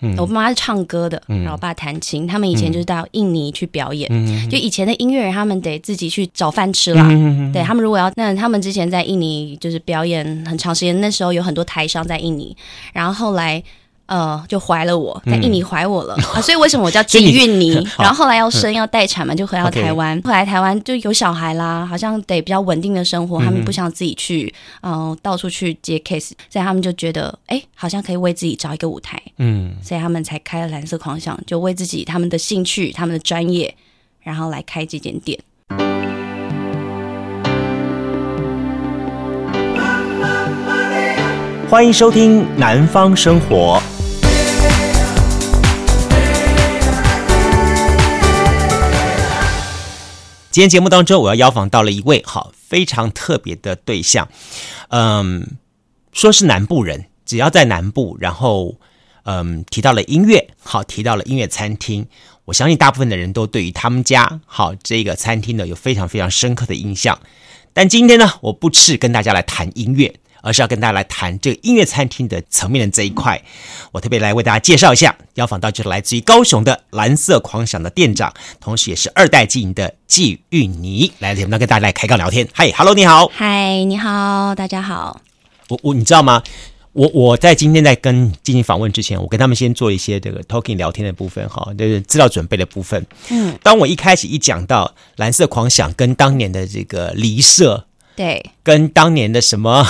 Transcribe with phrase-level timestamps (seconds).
[0.00, 2.26] 嗯、我妈妈是唱歌的，然后我爸弹琴。
[2.26, 7.06] 他们以前就是到印尼去表演，嗯、就以前的音乐人他们得自己去找饭吃啦。
[7.10, 12.56] 嗯、对他们如果要，那他们之前在印尼就是表演很长时间，那时候有很多台商在印尼，
[12.92, 13.62] 然后后来。
[14.10, 17.74] 呃，就怀了我，在印尼怀我了、嗯、 啊，所以为什么我叫金韵妮？
[17.96, 20.20] 然后后来要生要待产嘛，就回到台湾。
[20.24, 33.72] 后来台湾就有小孩啦，好像得比较稳定的生活，他们不想自己去，嗯、呃，到处去接 case，所以他们就觉得，哎，好像可以为自己找一个舞台，嗯，所以他们才开了蓝色狂想，就为自己他们的兴趣、他们的专业，
[34.22, 35.38] 然后来开这间店。
[41.68, 43.80] 欢迎收听《南方生活》。
[50.50, 54.28] 今天节目当中，我要邀访到了一位好非常特别的对象，
[54.88, 55.46] 嗯，
[56.12, 58.74] 说是南部人，只要在南部，然后
[59.22, 62.08] 嗯提到了音乐，好提到了音乐餐厅，
[62.46, 67.20] 我相信大部分的人都对于他们家好这个餐厅呢有非常非常深刻的印象。
[67.72, 70.16] 但今天呢，我不是跟大家来谈音乐。
[70.42, 73.42] 而是要跟大家来谈这个音乐餐厅的层面的这一块，
[73.92, 82.48] 我特别来为大家介绍一下，邀访到就是来自于高雄的蓝色狂想的店长，同时也是二代经营的季玉妮，来节目跟大家来开杠聊天。
[82.52, 83.28] 嗨，Hello，你好。
[83.28, 85.20] 嗨，你好，大家好。
[85.68, 86.42] 我我你知道吗？
[86.92, 93.06] 我我在今天在跟进行访问之前，我跟他们先做一些这个 talking 聊天的部分，哈，就是资料准备的部分。
[93.28, 97.86] 嗯，当我一开始一讲到蓝色狂想跟当年的这个离社。
[98.16, 99.86] 对，跟当年的什么，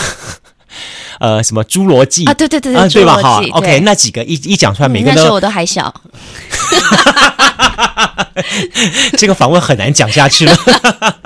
[1.20, 3.16] 呃，什么侏罗纪啊，对对对对，啊、对吧？
[3.16, 5.94] 哈，OK，那几个一一讲出来，每个人都、嗯、那时候我都还小，
[9.18, 10.56] 这个访问很难讲下去了。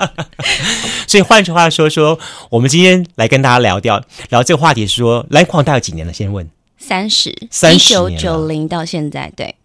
[1.07, 6.11] 所以换句话说，说我们今天来跟大家聊掉聊这个话题，说蓝矿大概几年了？
[6.11, 6.45] 先问，
[6.77, 9.55] 三十，三十，一九九零到现在，对。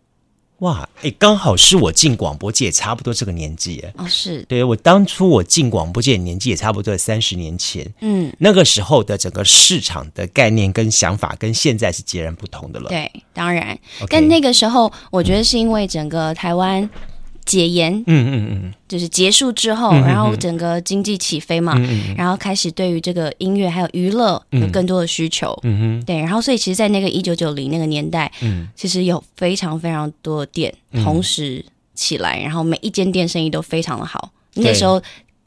[0.61, 12.88] 哇，哎，刚好是我进广播界也差不多这个年纪，哎，哦，是，对，我当初我进广播界年纪也差不多在三十年前，嗯，那个时候的整个市场的概念跟想法跟现在是截然不同的了。
[12.88, 13.78] 对，当然.
[14.09, 16.88] 但那个时候我觉得是因为整个台湾。
[17.44, 31.64] 解严，嗯嗯嗯，就是结束之后，嗯、然后整个经济起飞嘛，嗯、然后开始对于这个音乐还有娱乐有更多的需求，嗯哼，对，然后所以其实，在那个一九九零那个年代，嗯，其实有非常非常多的店同时
[31.94, 35.02] 起来，然后每一间店生意都非常的好，那时候。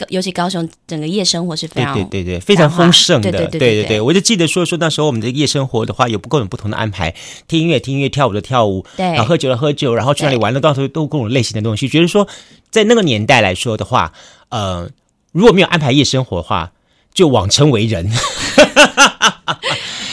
[0.09, 7.13] 尤其高雄整个夜生活是非常对对对，对非常丰盛的，对对对，对，对，对我就记得说说那时候我们的夜生活的话，有各种不同的安排，
[7.47, 11.87] 听音乐听音乐，跳舞的跳舞，对，然后喝酒的喝酒，然后去哪里玩的，到时候都各种类型的东西。
[11.87, 12.27] 觉得说
[12.69, 14.13] 在那个年代来说的话，
[14.49, 14.89] 呃，
[15.31, 16.71] 如果没有安排夜生活的话，
[17.13, 18.11] 就枉称为人。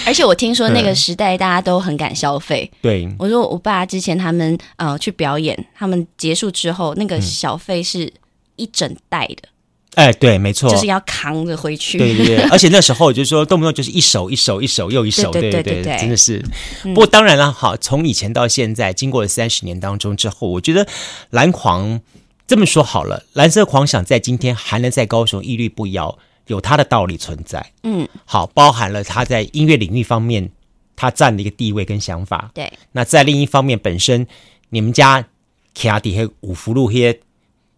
[0.06, 8.12] 而且我听说 那个时代大家都很敢消费，嗯、对我说我爸之前他们呃去表演，他们结束之后那个小费是
[8.56, 9.48] 一整袋的。
[9.96, 11.98] 哎，对，没错，就是要扛着回去。
[11.98, 16.44] 对对对，而且那时候就是说，动不动就是一首一首一首又一首，对对对，真的是。
[16.82, 20.86] 不过当然了，好，从以前到现在，经过了三十年当中之后，我觉得
[21.30, 22.00] 蓝狂
[22.46, 27.72] 这么说好了，蓝色狂想在今天还能在高雄屹立不摇，有它的道理存在。
[27.82, 30.50] 嗯，好，包含了他在音乐领域方面
[30.94, 32.52] 他占的一个地位跟想法。
[32.54, 34.24] 对，那在另一方面，本身
[34.68, 35.26] 你们家
[35.74, 37.20] 卡底黑五福路黑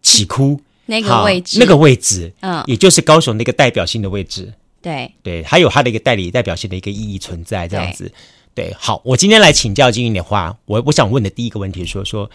[0.03, 0.61] 起哭。
[0.85, 5.11] 那个位置，那个位置，嗯，也就是高雄那个代表性的位置，对。
[5.23, 8.11] 对，还有它的一个代理代表性的一个意义存在，这样子，
[8.53, 8.75] 对，对。
[8.77, 12.29] 好，我今天来请教纪韵妮的话，我我想问的第一个问题说说，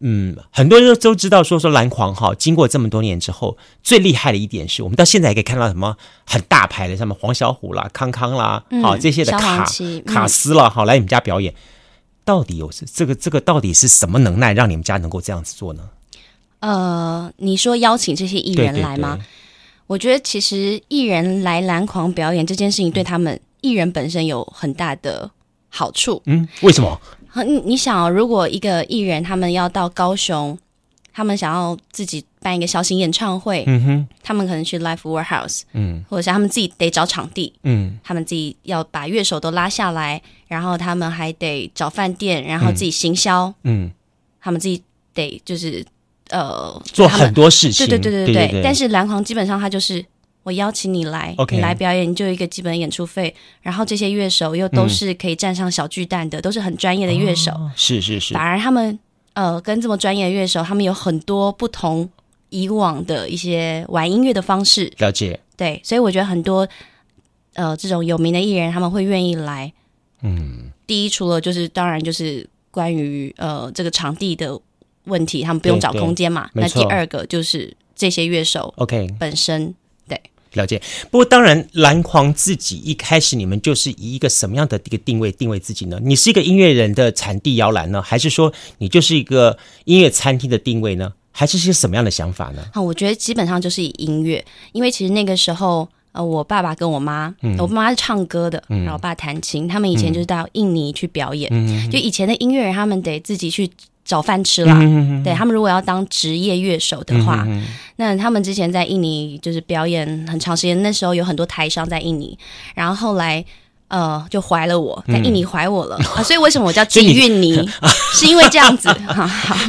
[0.00, 5.96] 嗯，很多人都知道说说蓝狂哈，经过这么多年之后，最厉害的一点是我们到现在还可以看到什么
[6.26, 11.54] 很大牌的，什么黄小虎啦、康康啦，好、嗯、这些的卡、嗯、卡斯啦，好来你们家表演，
[12.26, 15.88] 到底有这个这个到底是什么能耐，让你们家能够这样子做呢？
[16.66, 19.14] 呃，你说邀请这些艺人来吗？
[19.14, 19.26] 对对对，
[19.86, 25.30] 我觉得其实艺人来蓝狂表演这件事情，对他们艺人本身有很大的
[25.68, 26.20] 好处。
[26.26, 27.00] 嗯，为什么？
[27.44, 30.58] 你你想哦，如果一个艺人他们要到高雄，
[31.12, 43.92] 他们想要自己办一个小型演唱会，嗯哼，他们可能去 Live Warehouse，嗯，或者是他们自己得找场地，嗯，他们自己要把乐手都拉下来，然后他们还得找饭店，然后自己行销，嗯，
[44.40, 44.82] 他们自己
[45.14, 45.86] 得就是。
[46.30, 48.62] 呃，做很多事情，对对对对对，对，对，对。
[48.62, 50.04] 但是蓝狂基本上他就是
[50.42, 57.52] 我邀请你来.你来表演，你就有一个基本演出费，然后这些乐手又都是可以站上小巨蛋的，嗯、都是很专业的乐手。
[57.52, 58.34] 哦、是是是。
[58.34, 58.98] 反而他们
[59.34, 62.08] 呃，跟这么专业的乐手，他们有很多不同
[62.48, 64.92] 以往的一些玩音乐的方式。
[64.98, 65.38] 了解。
[65.56, 66.66] 对，所以我觉得很多
[67.54, 69.72] 呃这种有名的艺人，他们会愿意来。
[70.22, 70.70] 嗯。
[70.86, 72.48] 第一，除了就是当然就是。
[72.68, 74.60] 关于呃这个场地的
[75.06, 76.48] 问题，他们不用找空间嘛。
[76.52, 79.74] 那第二个就是这些乐手，OK，本身
[80.06, 80.20] 对
[80.52, 80.80] 了解。
[81.10, 85.98] 不过当然，蓝狂自己一开始你们就是以一个什么样的一个定位定位自己呢？
[86.02, 91.12] 你是一个音乐人的产地摇篮呢，还是说你就是一个音乐餐厅的定位呢？
[91.32, 92.62] 还是些什么样的想法呢？
[92.72, 95.88] 啊，我觉得基本上就是以音乐，因为其实那个时候。
[96.12, 99.68] 呃，我爸爸跟我妈，嗯、我妈是唱歌的，嗯、然后我爸弹琴。
[99.68, 103.70] 他们以前就是到印尼去表演，嗯、就以前的音乐人，他们得自己去
[104.06, 104.78] 找饭吃啦。
[104.80, 107.62] 嗯、对他们，如果要当职业乐手的话，嗯、
[107.96, 110.82] 那他们之前在印尼就是表演很长时间。
[110.82, 112.38] 那时候有很多台商在印尼，
[112.74, 113.44] 然后后来。
[113.88, 117.54] 呃，就怀了我，在印尼怀我了、嗯 啊，所以为什么我叫金韵妮？
[118.12, 118.92] 是因为这样子，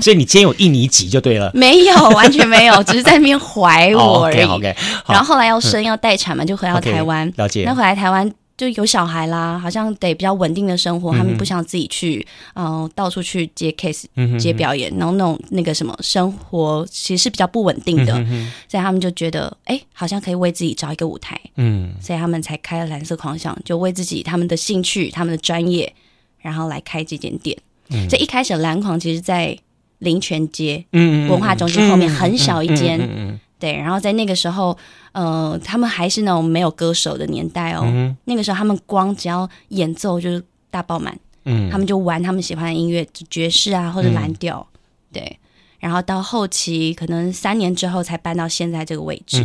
[0.01, 1.51] 所以你今天有印尼籍就对了。
[1.53, 4.41] 没有，完全没有， 只是在那边怀我而已。
[4.41, 4.75] Oh, okay, okay,
[5.07, 7.31] 然后后来要生要待产嘛，就回到台湾。
[7.35, 7.61] 了解。
[7.63, 8.33] 那回来台湾。
[8.57, 12.25] 就有小孩啦，好像得比较稳定的生活，嗯、他们不想自己去，
[12.55, 25.93] 嗯、呃，到处去接 case、嗯、接表演，然后那种那个什么生活其实是比较不稳定的，嗯、所以他们就觉得，哎，好像可以为自己找一个舞台，嗯，所以他们才开了蓝色狂想，就为自己他们的兴趣、他们的专业，
[26.39, 27.55] 然后来开这间店。
[27.89, 29.55] 嗯、所以一开始蓝狂其实，在
[29.99, 33.39] 林泉街文化中心后面很小一间。
[33.59, 34.77] 对，然后在那个时候，
[35.13, 37.81] 呃，他们还是那种没有歌手的年代哦。
[37.83, 44.77] 嗯、那个时候，他们光只要演奏就是大爆满，嗯，他们就玩他们喜欢的音乐，爵士啊或者蓝调，嗯、
[45.13, 45.39] 对。
[45.79, 49.43] 然后到后期，可能三年之后才搬到现在这个位置。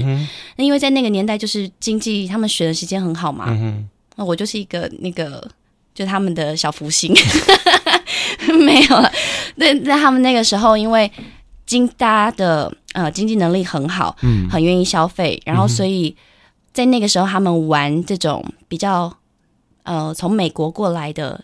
[0.56, 3.47] 那、因为在那个年代，就是经济他们选的时间很好嘛。
[3.49, 5.47] 嗯那我就是一个那个，
[5.94, 7.15] 就他们的小福星，
[8.61, 9.11] 没有了。
[9.55, 11.11] 那在他们那个时候，因为。
[11.65, 16.15] 经大家的呃经济能力很好，嗯，很愿意消费，然后所以
[16.73, 19.15] 在那个时候，他们玩这种比较
[19.83, 21.43] 呃从美国过来的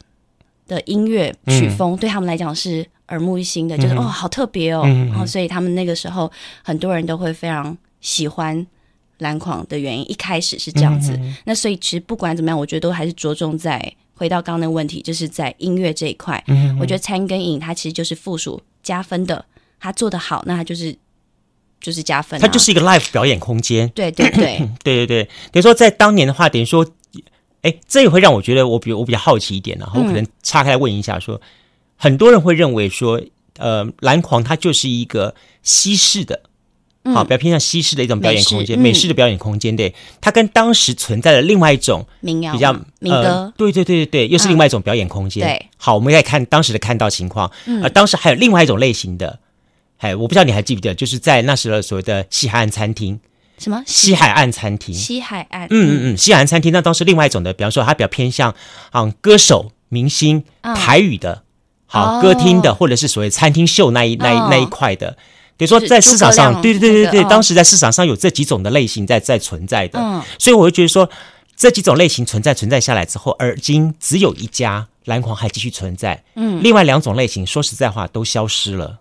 [0.67, 6.31] 的音乐曲风，嗯、对他们来讲是耳目一新的，就是、嗯、哦好特别哦，嗯、然后所以他们那个时候
[6.63, 8.67] 很多人都会非常喜欢
[9.19, 11.13] 蓝狂的原因，一开始是这样子。
[11.21, 16.43] 嗯、那所以其实不管怎么样，我觉得都还是着重在回到刚刚的问题，就是在音乐这一块。
[16.47, 19.45] 嗯，我觉得餐跟饮它其实就是附属加分的。
[19.81, 20.97] 他做得好，那他就是
[21.81, 22.41] 就是加分。
[22.41, 23.89] 它就是一个 live 表演空间。
[23.95, 25.25] 对对对 对对对。
[25.53, 26.87] 等于说，在当年的话，等于说，
[27.63, 31.41] 哎，这也会让我觉得，我比我比较好奇一点，然后我可能岔开来问一下，说，
[31.97, 33.21] 很多人会认为说，
[33.59, 36.41] 呃，蓝狂它就是一个西式的，
[37.13, 39.75] 好，比较偏向西式的一种表演空间，美式的表演空间。
[39.75, 45.47] 对，它跟当时存在的另外一种民谣比较民歌，对对对对对，又是另外一种表演空间。
[45.47, 47.51] 对，好，我们来看当时的看到情况，
[47.83, 49.41] 而当时还有另外一种类型的。
[49.99, 53.19] 哎，我不知道你还记不记得，就是在那时候所谓的西海岸餐厅，
[53.59, 53.83] 什么？
[53.87, 54.95] 西海岸餐厅？
[54.95, 58.55] 西海岸，嗯嗯嗯，西海岸餐厅，那都是另外一种的，比方说它比较偏向
[58.91, 61.43] 啊歌手、明星、台语的，
[61.87, 65.17] 好歌厅的，或者是所谓餐厅秀那一那一那一块的。
[65.57, 69.99] 比如说在市场上，对对对对对，当时在市场上有这几种的类型在在存在的，
[70.39, 71.11] 所以我会觉得说
[71.57, 79.01] 这几种类型存在存在下来之后，而今只有一家蓝狂还继续存在，嗯，另外两种类型说实在话都消失了。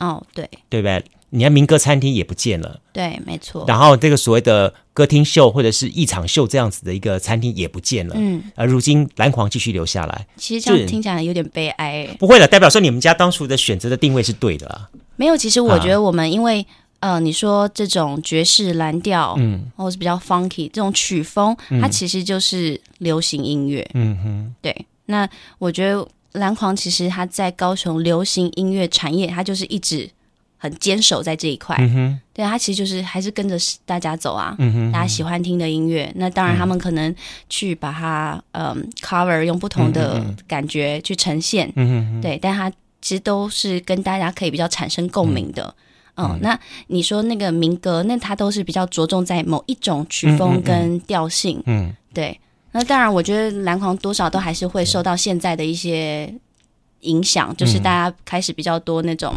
[0.00, 1.04] 哦，对，对不对？
[1.30, 3.62] 你看民歌餐厅也不见了，对，没错。
[3.68, 8.42] 然后这个所谓的歌厅秀或者是一场秀这样子的一个餐厅也不见了，嗯。
[8.54, 12.08] 而如今蓝狂继续留下来，其实这样听起来有点悲哀。
[12.18, 14.88] 不会的，代表说你们家当初的选择的定位是对的啊。
[15.16, 16.62] 没有，其实我觉得我们因为、
[17.00, 24.54] 啊、呃，你说这种爵士蓝调，嗯，或是比较 funky 这种曲风，嗯、它其实就是流行音乐，嗯哼。
[24.62, 25.28] 对，那
[25.58, 26.08] 我觉得。
[26.38, 30.08] 蓝狂其实他在高雄流行音乐产业，他就是一直
[30.56, 31.76] 很坚守在这一块。
[31.78, 34.56] 嗯、哼对，他其实就是还是跟着大家走啊。
[34.58, 37.14] 嗯、哼大家喜欢听的音乐，那当然他们可能
[37.48, 41.70] 去把它嗯 cover，用不同的感觉去呈现。
[41.76, 45.74] 嗯哼对，但他其实都是跟大家可以比较产生共鸣的。
[46.16, 51.62] 嗯，嗯，那你说那个民歌，那他都是比较着重在某一种曲风跟调性。
[51.66, 52.38] 嗯，对。
[52.78, 56.32] 那当然，我觉得蓝狂多少都还是会受到现在的一些
[57.00, 59.34] 影响，就是大家开始比较多那种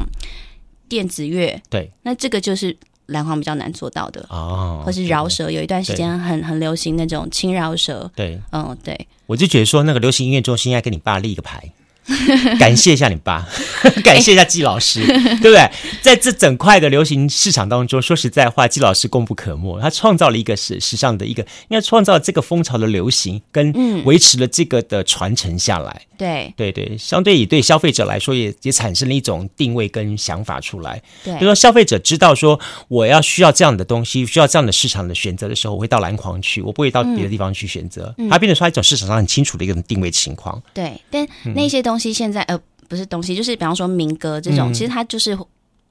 [0.87, 1.59] 电子乐。
[1.67, 8.11] 对，那这个就是蓝狂比较难做到的哦，或是饶舌，有一段时间很很流行那种轻饶舌。
[8.15, 9.07] 对，嗯，对。
[9.25, 11.67] 我就觉得说，那个流行音乐中心应该给你爸立个牌。
[12.59, 13.47] 感谢一下你爸，
[14.03, 15.07] 感谢一下季老师，欸、
[15.39, 15.69] 对不对？
[16.01, 19.79] 在这整块的流行市场当中，说实在话，季老师功不可没。
[19.79, 26.01] 他创造了一个时时尚的一个，应该创造了这个风潮的流行，跟维持了这个的传承下来。
[26.17, 31.01] 对对对，相对于对消费者来说也，也也产生了一种定位跟想法出来。
[31.23, 38.13] 对，就说消费者知道说，我要需要这样的东西，需要这样的市场的选择的时候，我会到蓝狂去，我不会到别的地方去选择。
[38.17, 40.61] 嗯、它变成说一种市场上很清楚的一种定位情况。
[40.73, 41.90] 对，但那些东西。
[41.91, 42.57] 东西现在呃，
[42.87, 45.37] 不是东西，就是比方说民歌这种，嗯、其实它就是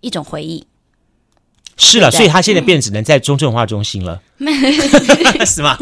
[0.00, 0.64] 一种回忆。
[1.76, 4.20] 是了，所以他现在变只能在中正文化中心了，
[5.46, 5.78] 是吗？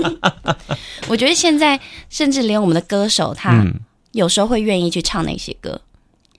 [1.09, 3.65] 我觉得现在甚至连我们的歌手，他
[4.13, 5.81] 有时候会愿意去唱那些歌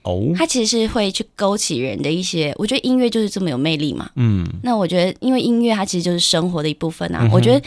[0.02, 0.32] 哦。
[0.34, 4.10] 他其实是会去勾起人的一些，我觉得音乐就是这么有魅力嘛。
[4.16, 7.28] 嗯，那我觉得，因为音乐它其实就是生活的一部分啊。
[7.30, 7.62] 我觉得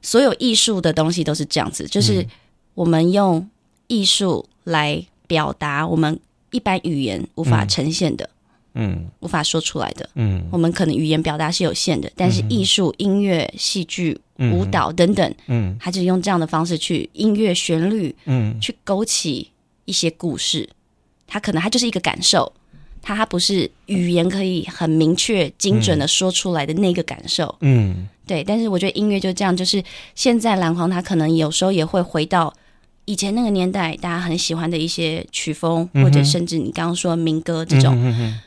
[0.00, 2.24] 所有艺术的东西都是这样子，就是
[2.74, 3.44] 我们用
[3.88, 6.18] 艺术来表达我们
[6.50, 8.28] 一般语言无法呈现的。
[8.74, 10.08] 嗯，无法说出来的。
[10.14, 14.16] 嗯，我们可能语言表达是有限的，但是艺术、音乐、戏剧、
[14.52, 19.50] 舞蹈等等，嗯，他就用这样的方式去音乐旋律，嗯，去勾起
[19.84, 20.68] 一些故事。
[21.26, 22.52] 他可能他就是一个感受，
[23.02, 27.52] 他他不是语言可以很明确、精准的说出来的那个感受。
[27.62, 28.44] 嗯，对。
[28.44, 29.82] 但是我觉得音乐就这样，就是
[30.14, 32.54] 现在蓝黄他可能有时候也会回到
[33.08, 37.94] 以前那个年代，大家很喜欢的一些曲风，或者甚至你刚刚说民歌这种。
[37.96, 38.38] 嗯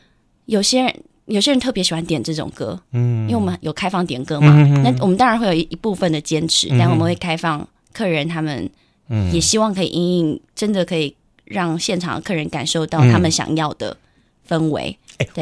[0.45, 8.69] 有些人，有些人特别喜欢点这种歌，嗯，因为我们有开放点歌嘛，嗯、那我们当然会有一一部分的坚持，嗯、但我们会开放客人，他们
[9.31, 11.15] 也希望可以因应，真的可以
[11.45, 13.95] 让现场的客人感受到他们想要的
[14.47, 14.95] 氛围。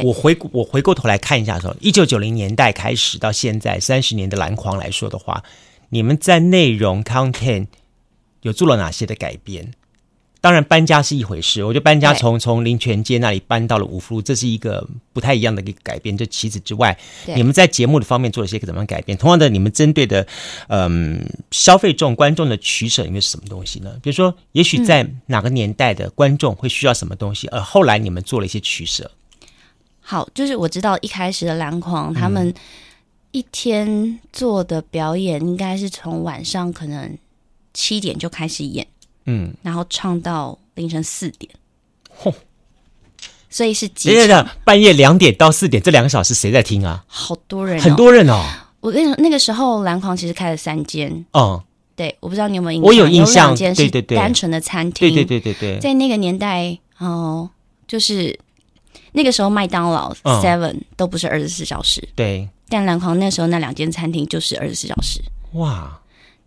[0.04, 5.44] 我回我回过头来看一下说，一九九零年代开始到现在三十年的篮狂来说的话，
[5.90, 7.68] 你们在内容 content
[8.42, 9.72] 有做了哪些的改变？
[10.42, 16.18] 当然搬家是一回事，我觉得搬家从从林泉街那里搬到了五福路，这是一个不太一样的一个改变。
[16.18, 16.98] 这其次之外，
[17.36, 19.18] 你们在节目的方面做了些怎么样改变？
[19.18, 20.26] 同样的，你们针对的
[20.70, 23.98] 嗯消费众观众的取舍，因为是什么东西呢？
[24.02, 29.12] 比如说，也许在哪个年代的观众会需要什么东西，而后来你们做了一些取舍。
[30.00, 32.54] 好，就是我知道一开始的篮狂他们
[33.32, 37.18] 一天做的表演应该是从晚上可能
[37.80, 38.86] 七点就开始演。
[39.26, 41.50] 嗯，然后唱到凌晨四点，
[42.22, 42.34] 嚯！
[43.50, 44.50] 所以是几点的？
[44.66, 47.06] 半夜两点到四点这两个小时谁在听啊？
[47.08, 48.44] 好多人，很多人哦。
[48.82, 51.26] 我跟你说，那个时候蓝狂其实开了三间。
[51.34, 51.62] 嗯，
[51.96, 52.88] 对，我不知道你有没有印象？
[52.88, 55.14] 我有印象，间是单纯的餐厅。
[55.14, 57.50] 对对对对对，在那个年代哦，
[57.88, 58.38] 就是
[59.12, 62.08] 那个时候麦当劳 Seven 都不是二十四小时。
[62.16, 65.22] 对，但蓝狂那时候那两间餐厅就是二十四小时。
[65.54, 65.99] 哇！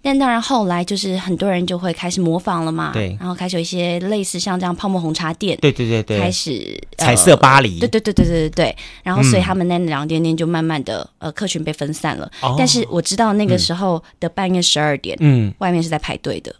[0.05, 12.29] 但当然，后来就是很多人就会开始模仿了嘛，对，然后开始有一些类似像这样泡沫红茶店，对对对对，开始彩色巴黎，对对对对对对对，然后所以他们那两间店就慢慢的呃客群被分散了。
[12.59, 16.53] 但是我知道那个时候的半夜十二点，嗯，外面是在排队的，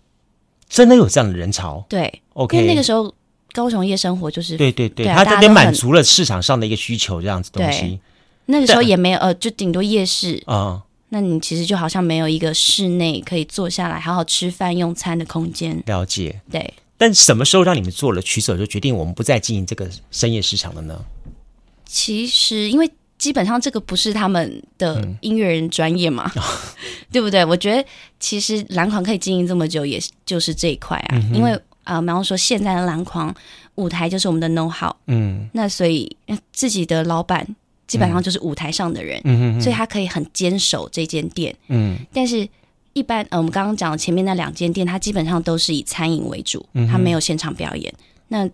[0.69, 3.13] 真的有这样的人潮，对，OK，因为那个时候
[3.51, 7.99] 高雄夜生活就是对对对，他这边满足了市场上的一个需求，这样子东西。
[8.47, 10.41] 那个时候也没有呃，就顶多夜市。
[10.47, 10.83] 啊。
[11.15, 15.83] 那你其实就好像没有一个室内可以坐下来好好吃饭用餐的空间。
[15.85, 16.73] 了解，对。
[16.97, 21.05] 但什么时候让你们做了取舍，就决定我们不再经营这个深夜市场了呢？
[21.85, 26.43] 其实，因为基本上这个不是他们的音乐人专业嘛，嗯、
[27.13, 27.45] 对不对？
[27.45, 27.87] 我觉得
[28.19, 31.11] 其实蓝狂可以经营这么久，也就是这一块啊。
[31.13, 31.53] 嗯、因为
[31.85, 33.35] 啊，比方说现在的蓝狂
[33.75, 36.17] 舞台就是我们的 know how，嗯，那所以
[36.55, 37.47] 自己的老板。
[37.93, 39.21] 基本上就是舞台上的人，
[39.61, 41.55] 所以他可以很坚守这间店。
[41.69, 42.49] 嗯，但是
[42.95, 47.93] 一般呃，我们刚刚讲的前面那两间店，它基本上都是以餐饮为主，它没有现场表演。
[48.29, 48.49] 那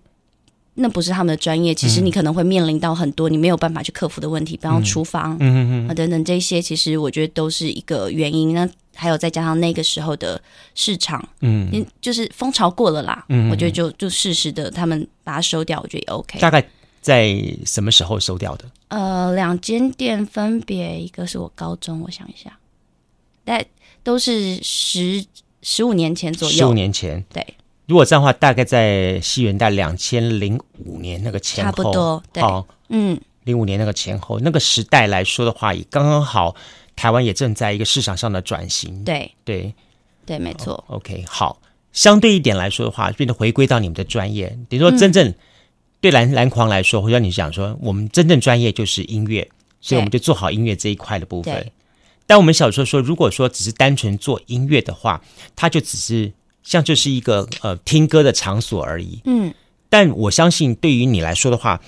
[0.75, 8.53] 那不是他们的专业，其实你可能会面临到很多你没有办法去克服的问题，比方厨房，嗯哼哼等等这些，其实我觉得都是一个原因。
[8.53, 10.43] 那还有再加上那个时候的
[10.75, 13.25] 市场，嗯，就是风潮过了啦。
[13.29, 16.41] 嗯，我觉得就就适时的他们把它收掉，我觉得也 OK。
[16.41, 16.65] 大概。
[17.01, 18.65] 在什么时候收掉的？
[18.89, 22.59] 呃，两间店分别，一个是我高中，我想一下，
[23.45, 23.65] 但
[24.03, 25.25] 都是十
[25.63, 26.57] 十五年前左右。
[26.57, 27.47] 十五年前，对。
[27.87, 32.23] 如果这样的话，大概在西元代两千零五年那个前后，差不多。
[32.33, 36.55] 对，哦、嗯，零五年那个前后，那个时代来说的话，也刚刚好，
[36.97, 39.05] 台湾也正在一个市场上的转型。
[39.05, 39.75] 对，对，
[40.27, 40.85] 对，没错。
[40.89, 41.61] OK，好，
[41.93, 45.35] 相对一点来说的话，变得回归到你们的专业，比如说真正、嗯。
[46.01, 49.49] 对蓝蓝狂来说，或者你想说，我们真正专业就是音乐，
[49.81, 51.71] 所以我们就做好音乐这一块的部分。
[52.27, 55.23] 但我们小时候说，如果说只是单纯做音乐的话，
[55.57, 59.21] 它就只是像就是一个呃听歌的场所而已。
[59.25, 59.53] 嗯，
[59.89, 61.81] 但我相信对于你来说的话，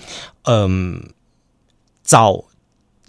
[0.43, 1.11] 嗯、呃，
[2.03, 2.45] 早。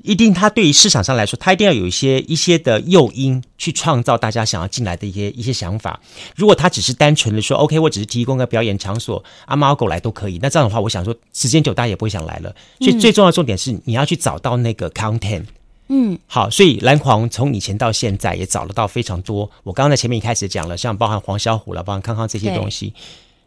[0.03, 6.01] 一定，它对于市场上来说，它一定要有一些一些的诱因去创造大家想要进来的一些一些想法。
[6.37, 12.55] 如果他只是单纯的说，OK，我只是提供个表演场所，阿猫阿狗来都可以，那这样的话，我想说，时间久大家也不会想来了。
[12.81, 15.45] 所以最重要的重点是，你要去找到那个 content。
[15.89, 19.51] 嗯，好，所以蓝狂从以前到现在也找得到非常多。
[19.63, 22.95] 我刚刚在前面一开始讲了，像包含黄小虎了，包含康康这些东西。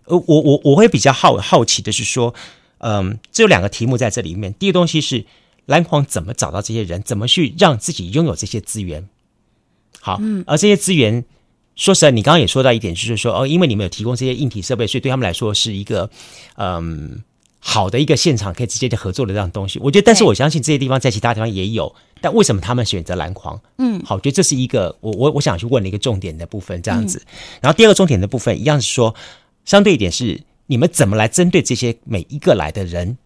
[0.05, 2.35] 呃，我我我会比较好好奇的是说，
[2.79, 4.53] 嗯，这有两个题目在这里面。
[4.53, 5.25] 第一个东西是
[5.65, 9.07] 蓝黄怎么找到这些人，怎么去让自己拥有这些资源？
[9.99, 11.23] 好，嗯，而这些资源，
[11.75, 16.09] 说实在，你刚刚也说到一点，就是说，哦，因为你们有提供这些硬体设备，所以对他们来说是一个，
[16.57, 17.23] 嗯。
[17.67, 21.91] 好的一个现场可以直接的合作的这样东西，我觉得，但是我相信这些地方在其他地方也有，
[22.21, 23.59] 但为什么他们选择蓝狂？
[23.79, 27.17] 嗯，好，我觉得这是一个我我我想去问的一个重点的部分，这样子。
[27.25, 27.25] 嗯、
[27.63, 29.15] 然后第二个重点的部分一样是说，
[29.65, 33.17] 相对一点是你们怎么来针对这些每一个来的人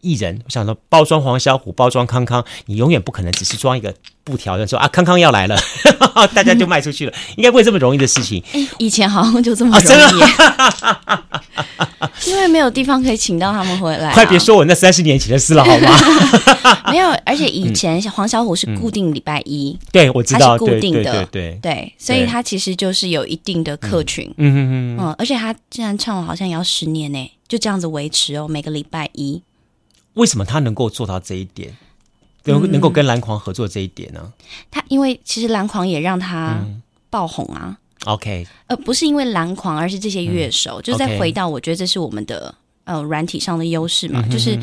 [0.00, 0.40] 艺人？
[0.44, 5.56] 我想说，包装黄小虎，包装康康，你永远不可能只是装一个布条的说啊，康康要来了，
[6.34, 8.42] 大家就卖出去了， 应该不会这么容易的事情。
[8.78, 10.22] 以前好像就这么容易。
[10.22, 11.24] 啊
[12.26, 15.96] 因为没有地方可以请到他们回来，啊，快别说我那三十年前的事了，好吗？
[16.90, 24.58] 没有，而且以前黄小虎是固定礼拜一，嗯，对，我知道，他是固定的，对对，对，对，对，所以他其实就是有一定的客群，嗯嗯
[24.96, 29.42] 嗯，嗯，而且他竟然唱了好像也要十年呢，就这样子维持哦，每个礼拜一。
[30.18, 31.74] 为什么他能够做到这一点，
[32.44, 34.32] 能能够跟蓝狂合作这一点呢？
[34.70, 36.58] 他因为其实蓝狂也让他
[37.08, 37.78] 爆红啊。
[38.04, 44.58] OK，呃，不是因为蓝狂，而是这些乐手，嗯、就是再回到，我觉得这是我们的呃软体上的优势嘛，嗯、就是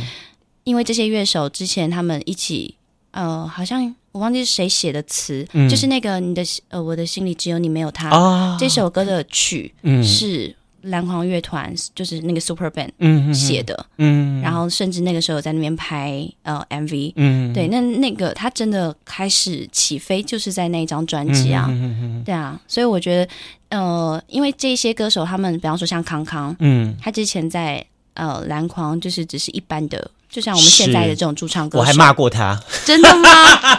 [0.65, 2.75] 因为这些乐手之前他们一起，
[3.11, 10.55] 呃，好像我忘记是谁写的词，嗯、就是那个你的呃我的心里只有你没有他，哦、这首歌的曲是。
[10.85, 23.27] 嗯蓝狂乐团就是那个 Super Band 写的，嗯，嗯，然后甚至那个时候在那边拍呃 MV，嗯，对，那那个他真的开始起飞，就是在那一张专辑啊，嗯嗯嗯、对啊，所以我觉得
[23.69, 30.11] 呃，因为这些歌手他们，比方说像康康，嗯，他之前在呃蓝狂就是只是一般的。
[30.35, 33.29] 就像我们现在的这种驻唱歌手，我还骂过他，真的吗？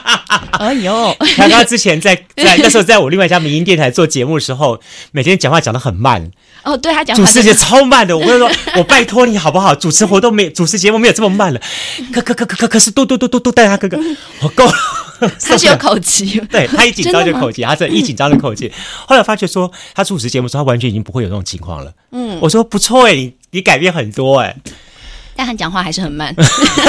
[0.59, 4.81] 哎呦，他他之前在在那时候在我另外一家民营电台做节目的时候，
[5.13, 6.31] 每天讲话讲的很慢。
[6.63, 9.75] 哦，对他讲话主持节超慢的，我跟他说，我拜托你好不好？
[9.75, 11.61] 主持活动没主持节目没有这么慢了。
[12.11, 13.99] 可可可可可可是，嘟嘟嘟嘟嘟带他哥哥，
[14.41, 14.73] 我够了。
[15.39, 18.73] 他是有口吃，对他一紧张就口吃，他这一紧张就口吃。
[19.07, 21.93] 后来发觉说，他主持节目时候，他完全已经不会有这种情况了。
[22.13, 24.57] 嗯，我说不错哎，你你改变很多哎。
[25.37, 26.35] 但他讲话还是很慢，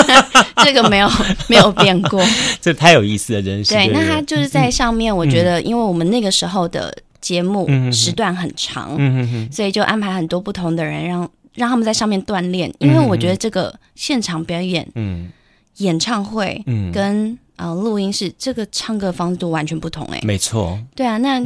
[0.64, 1.10] 这个没有
[1.50, 2.24] 没有变过。
[2.62, 3.74] 这太有意思了，真是。
[3.74, 12.74] 对，那他就是在上面，我觉得，因为我们那个时候的节目时段很长，嗯、所以就安排很多不同的人让，让让他们在上面锻炼。
[12.80, 15.28] 因为我觉得这个现场表演，嗯，
[15.78, 20.80] 演唱会，跟呃录音室这个唱歌方式都完全不同，欸，哎，没错。
[20.96, 21.44] 对啊，那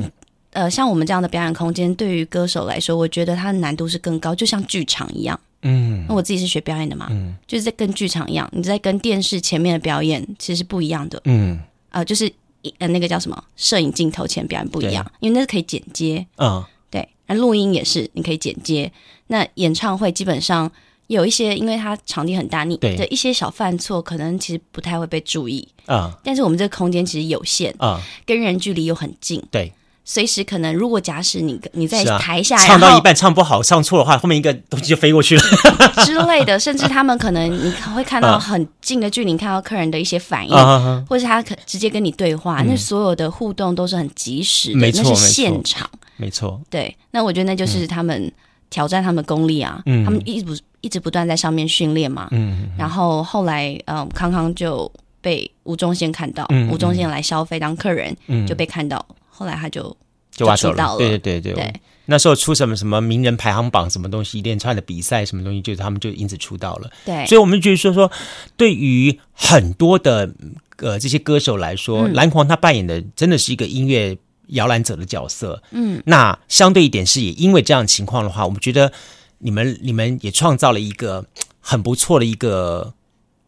[0.52, 5.40] 呃，像我们这样的表演空间，对于歌手来说，我觉得它的难度是更高，就像剧场一样。
[5.64, 12.32] 嗯，那我自己是学表演的嘛，嗯，就是在跟剧场一样，你在跟电视前面的表演其实是不一样的，嗯，呃，就是
[12.80, 13.44] 呃那个叫什么？
[13.56, 18.92] 摄影镜头前表演不一样，因为那是可以剪接，嗯，对，那录音也是你可以剪接，
[19.28, 20.72] 那演唱会基本上
[21.08, 29.72] 有一些，因为它场地很大，你的一些小犯错可能其实不太会被注意，嗯，但是我们这个空间其实有限，嗯，跟人距离又很近，对。
[30.14, 35.38] 随时可能，如果假使你你在台下唱到一半唱不好，唱错的话，后面一个东西就飞过去。
[35.38, 35.42] 了
[36.04, 46.60] 之类的，甚至他们可能你会看到 很近的距离，看到客人的一些反应，或者他可直接跟你对话，那所有的互动都是很及时的，那是现场，没错。
[46.70, 48.30] 对，那我觉得那就是他们
[48.70, 58.14] 挑战他们功力啊，他们一直一直不断在上面训练嘛，嗯，然后后来嗯，康康就被吴宗宪看到，吴宗宪来消费当客人，
[58.46, 59.06] 就被看到。
[59.42, 59.98] 后来他就
[60.30, 61.54] 就挖走了，对对对对。
[61.54, 66.90] 对那时候出什么什么名人排行榜什么东西，一连串的比赛什么东西，就是他们就因此出道了。
[67.06, 68.12] 对，所以我们觉得说说，
[68.58, 70.32] 对于很多的
[70.78, 75.64] 呃这些歌手来说，蓝狂他扮演的真的是一个音乐摇篮者的角色。
[75.72, 78.92] 嗯，那相对一点是，也因为这样情况的话，我们觉得
[79.40, 81.26] 你们你们也创造了一个
[81.60, 82.94] 很不错的一个。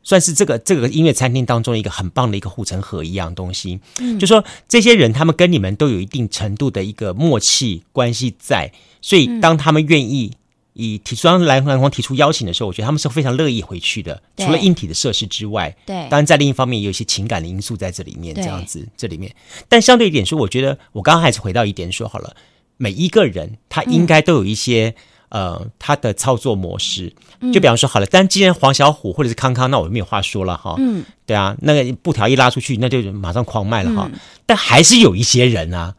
[0.03, 10.33] 算是这个这个音乐餐厅当中一个很棒的一个护城河一样东西，嗯，就说这些人他们跟你们都有一定程度的一个默契关系在，所以当他们愿意
[10.73, 14.21] 以提出让蓝蓝光提出邀请的时候，我觉得他们是非常乐意回去的。
[14.37, 19.33] 除了硬体的设施之外，对，当然在另一方面也有一些情感的因素在这里面，这样子这里面。
[19.69, 22.35] 但相对一点说，我觉得我刚刚还是回到一点说好了，
[22.77, 24.89] 每一个人他应该都有一些。
[24.89, 27.11] 嗯呃，他的操作模式，
[27.51, 30.75] 就比方说好了，但既然黄小虎或者是康康，那我就没有话说了哈。
[30.77, 34.07] 嗯，对啊，那个布条一拉出去，那就马上狂卖了哈。
[34.45, 35.95] 但还是有一些人啊，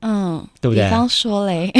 [0.00, 0.84] 嗯，对不对？
[0.84, 1.70] 比方说嘞，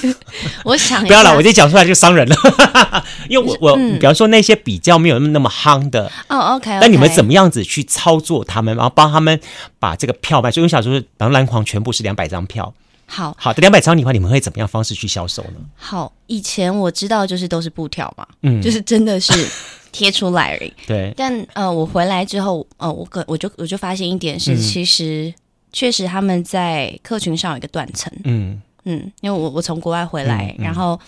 [0.64, 2.36] 我想不要了，我这讲出来就伤人了，
[3.30, 9.40] 因为我我比方说那些比较没有那么那么夯的哦，OK，那你们怎么样子去操作他们，然后帮他们
[9.78, 10.50] 把这个票卖？
[10.50, 12.74] 所以我想说，比方蓝狂全部是两百张票。
[13.06, 15.60] 好好的两百张的话，你们会怎么样方式去销售呢？
[15.76, 19.32] 好，以前我知道就是都是布条嘛，嗯，就是真的是
[19.92, 20.72] 贴出来而已。
[20.86, 25.32] 对，但呃，我回来之后，呃，我可我就我就发现一点是，嗯、其实
[25.72, 28.12] 确实他们在客群上有一个断层。
[28.24, 30.98] 嗯嗯，因为我我从国外回来，然后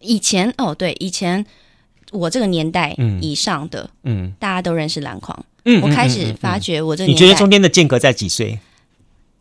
[0.00, 1.44] 以前哦对，以前
[2.10, 5.44] 我这个年代以上的，嗯，嗯大家都认识篮筐。
[5.64, 8.58] 嗯，我开始发觉我这你觉得中间的间隔在几岁？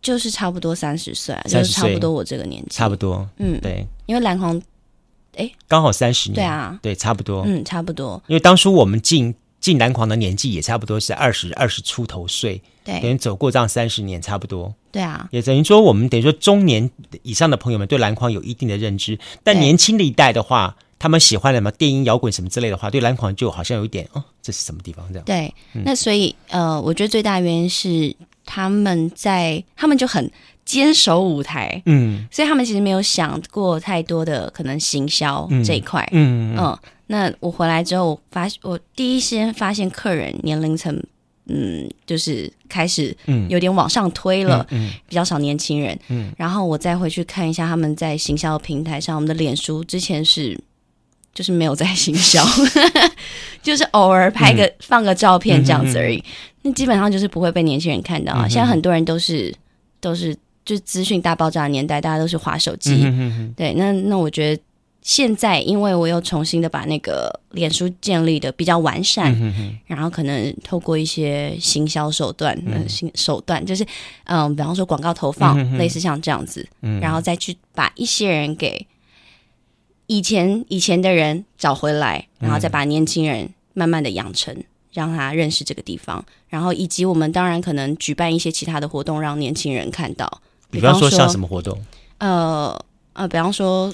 [0.02, 3.28] 就是差不多三十岁，就是差不多我这个年纪，差不多。
[3.38, 4.62] 嗯，对，因为蓝狂，
[5.36, 8.22] 哎，刚好三十年，对啊，对，差不多，嗯，差不多。
[8.28, 14.74] 因为当初我们进进蓝狂的年纪也差不多是二十二十出头岁，对，等于走过这样三十年，差不多。
[14.92, 16.90] 对啊，也等于说我们等于说中年
[17.24, 25.06] 以上的朋友们对蓝狂有一定的认知，但年轻的一代的话，他们喜欢什么电音摇滚什么之类的话，对蓝狂就好像有一点哦，这是什么地方？
[25.10, 25.26] 这样？
[25.26, 28.16] 对，那所以呃，我觉得最大原因是
[28.48, 30.32] 他们在，他们就很。
[30.68, 36.80] 坚守舞台，嗯，所以他们其实没有想过太多的可能行销这一块，嗯嗯，嗯。
[37.06, 40.94] 那我回来之后，我发我第一时间发现客人年龄层，
[41.46, 43.16] 嗯，就是开始
[43.48, 46.34] 有点往上推了，嗯，比较少年轻人，嗯。
[46.36, 50.60] 然后我再回去看一下他们在行销平台上，我们的脸书之前是
[51.38, 52.44] 就是没有在行销，
[53.62, 56.24] 就是偶尔拍个放个照片这样子而已。
[56.64, 58.48] 那基本上就是不会被年轻人看到啊。
[58.48, 59.54] 现在很多人都是
[60.02, 60.36] 都是。
[60.66, 62.96] 就资讯大爆炸的年代，大家都是滑手机。
[62.96, 64.62] 嗯、哼哼对，那那我觉得
[65.02, 73.86] 现在，因为我又重新的把那个脸书建立的比较完善，嗯、哼哼然后可能透过一些行销手段，嗯，行手段就是，
[74.26, 78.86] 嗯，比方说广告投放，嗯、哼哼类似像这样子，嗯、然后再去把一些人给
[80.08, 84.56] 以前以前的人找回来，然后再把年轻人慢慢的养成，
[84.92, 90.42] 让他认识这个地方，然后以及我们当然可能举办一些其他的活动，让年轻人看到。
[90.72, 91.78] 比方说像什么活动？
[92.18, 92.78] 呃
[93.14, 93.94] 呃，比方说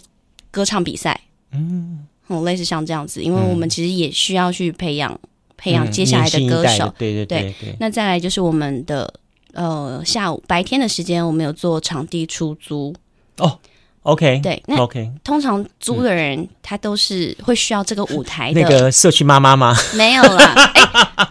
[0.49, 1.19] 歌唱比赛，
[1.51, 2.05] 嗯，
[2.45, 5.19] 类似像这样子，因为我们其实也需要去培养、嗯、
[5.57, 7.75] 培养接下来的歌手，对对，对，对。
[7.79, 9.13] 那再来就是我们的
[9.53, 12.93] 呃下午白天的时间，我们有做场地出租
[13.37, 13.59] 哦。
[14.03, 18.61] OK，对，那 OK，通常租的人他都是会需要这个舞台的。
[18.61, 19.75] 那个社区妈妈吗？
[19.95, 20.71] 没有啦，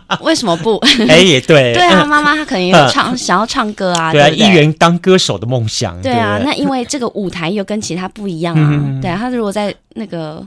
[0.07, 0.77] 哎，为什么不？
[1.09, 6.01] 哎，也对， 对啊，妈妈她可能有唱想要唱歌啊，对啊，艺员当歌手的梦想。
[6.01, 10.43] 对啊，那因为这个舞台又跟其他不一样啊，对啊，他如果在那个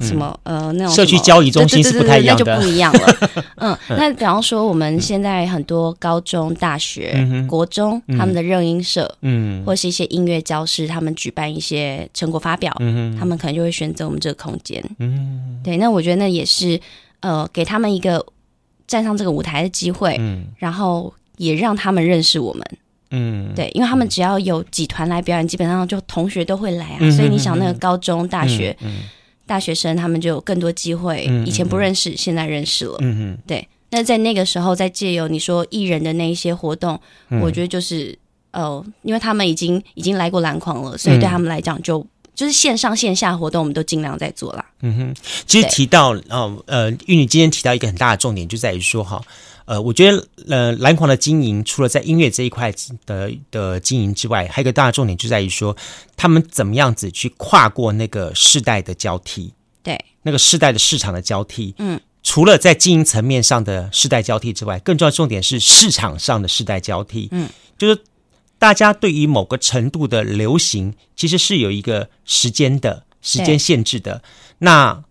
[0.00, 3.16] 什么呃那种社区交易中心是不太一样的，那就不一样了。
[3.58, 7.14] 嗯，那比方说我们现在很多高中、大学、
[7.46, 15.76] 国中他们的热音社，嗯，或是一些音乐教师，他们举办一些成果发表，嗯，他们可能就会选择我们这个空间，嗯，对。
[15.76, 16.80] 那我觉得那也是
[17.20, 18.24] 呃，给他们一个
[18.86, 22.66] 站上这个舞台的机会，嗯，然后也让他们认识我们，
[23.10, 28.76] 嗯，对，因为他们只要有几团来表演，基本上就同学都会来啊，所以你想那个高中、大学，
[29.46, 33.68] 大学生他们就有更多机会，以前不认识，现在认识了，嗯，对。
[33.90, 37.00] 那在那个时候，再借由你说艺人的那一些活动，
[37.42, 38.18] 我觉得就是。
[38.52, 44.64] 哦，因为他们已经已经来过篮狂了，所以对他们来讲就，就、是线上线下活动，我们都尽量在做啦。
[44.82, 45.14] 嗯哼，
[45.46, 49.22] 其实提到哦，呃，玉女今天提到一个很大的重点，就在于说哈，
[49.66, 52.72] 呃，我觉得呃，蓝狂的经营除了在音乐这一块
[53.06, 55.76] 的的经营之外，还有一个大的重点就在于说，
[56.16, 67.98] 他们怎么样子去跨过那个世代的交替，对，那个世代的市场的交替，嗯，除了在经营层面上的世代交替之外，更重要的重点是市场上的世代交替，嗯，就是。
[68.60, 74.22] 大家对于某个程度的流行，其实是有一个时间的时间限制的。
[74.58, 75.02] 那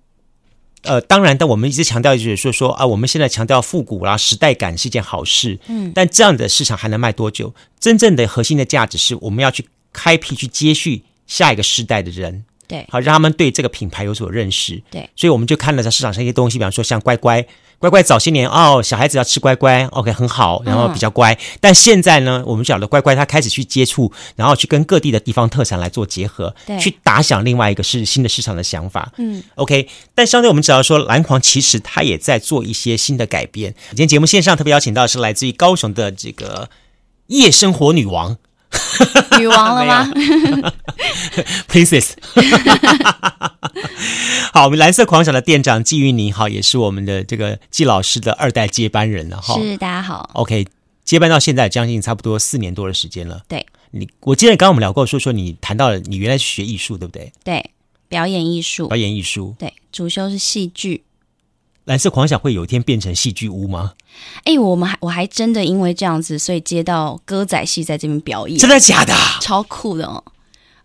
[0.84, 5.60] 呃，当然但，我们一直强调就是说说啊，我们现在强调复古啦、时代感是一件好事。
[5.68, 7.54] 嗯，但这样的市场还能卖多久？
[7.80, 12.46] 真正的核心的价值是我们要去开辟、去接续下一个时代的人。
[12.68, 14.82] 对，好让他们对这个品牌有所认识。
[14.92, 17.48] 对，所以我们就看了在市场上一些东西，比方说像乖乖。
[17.80, 21.34] 乖乖早些年哦，小孩子要吃乖乖，OK 很好，然后比较乖。
[21.34, 29.12] 嗯、但现在呢，我们晓得乖乖，他开始去接触，然后去跟各地的地方特产来做结合，对去打响另外一个是新的市场的想法。
[29.18, 29.88] 嗯，OK。
[30.13, 33.74] 但相对我们只要说，蓝狂其实他也在做一些新的改变。
[33.92, 36.70] 今天节目线上特别邀请到的是来自于高雄的这个
[37.28, 38.36] 夜生活女王，
[39.38, 40.12] 女王了吗？
[41.68, 42.14] Princess。
[44.54, 49.60] 好，我们蓝色狂想的店长季玉宁，好，也是我们的这个季老师的二代接班人了哈。
[49.60, 50.30] 是，大家好。
[50.34, 50.68] OK，
[51.06, 53.42] 接班到现在将近差不多四年多的时间了。
[53.48, 57.32] 对，你我记得刚刚我们聊过，说说你谈到了你原来是学艺术，对不对？
[57.44, 57.72] 对，
[58.08, 58.88] 表演艺术。
[58.88, 59.56] 表演艺术。
[59.58, 61.04] 对，主修是戏剧。
[61.89, 63.93] 蓝色狂想会有一天变成戏剧屋吗？
[64.43, 69.12] 哎、欸，我们还我还真的因为这样子，所以接到歌仔戏在这边表演，真的假的？
[69.41, 70.23] 超酷的哦！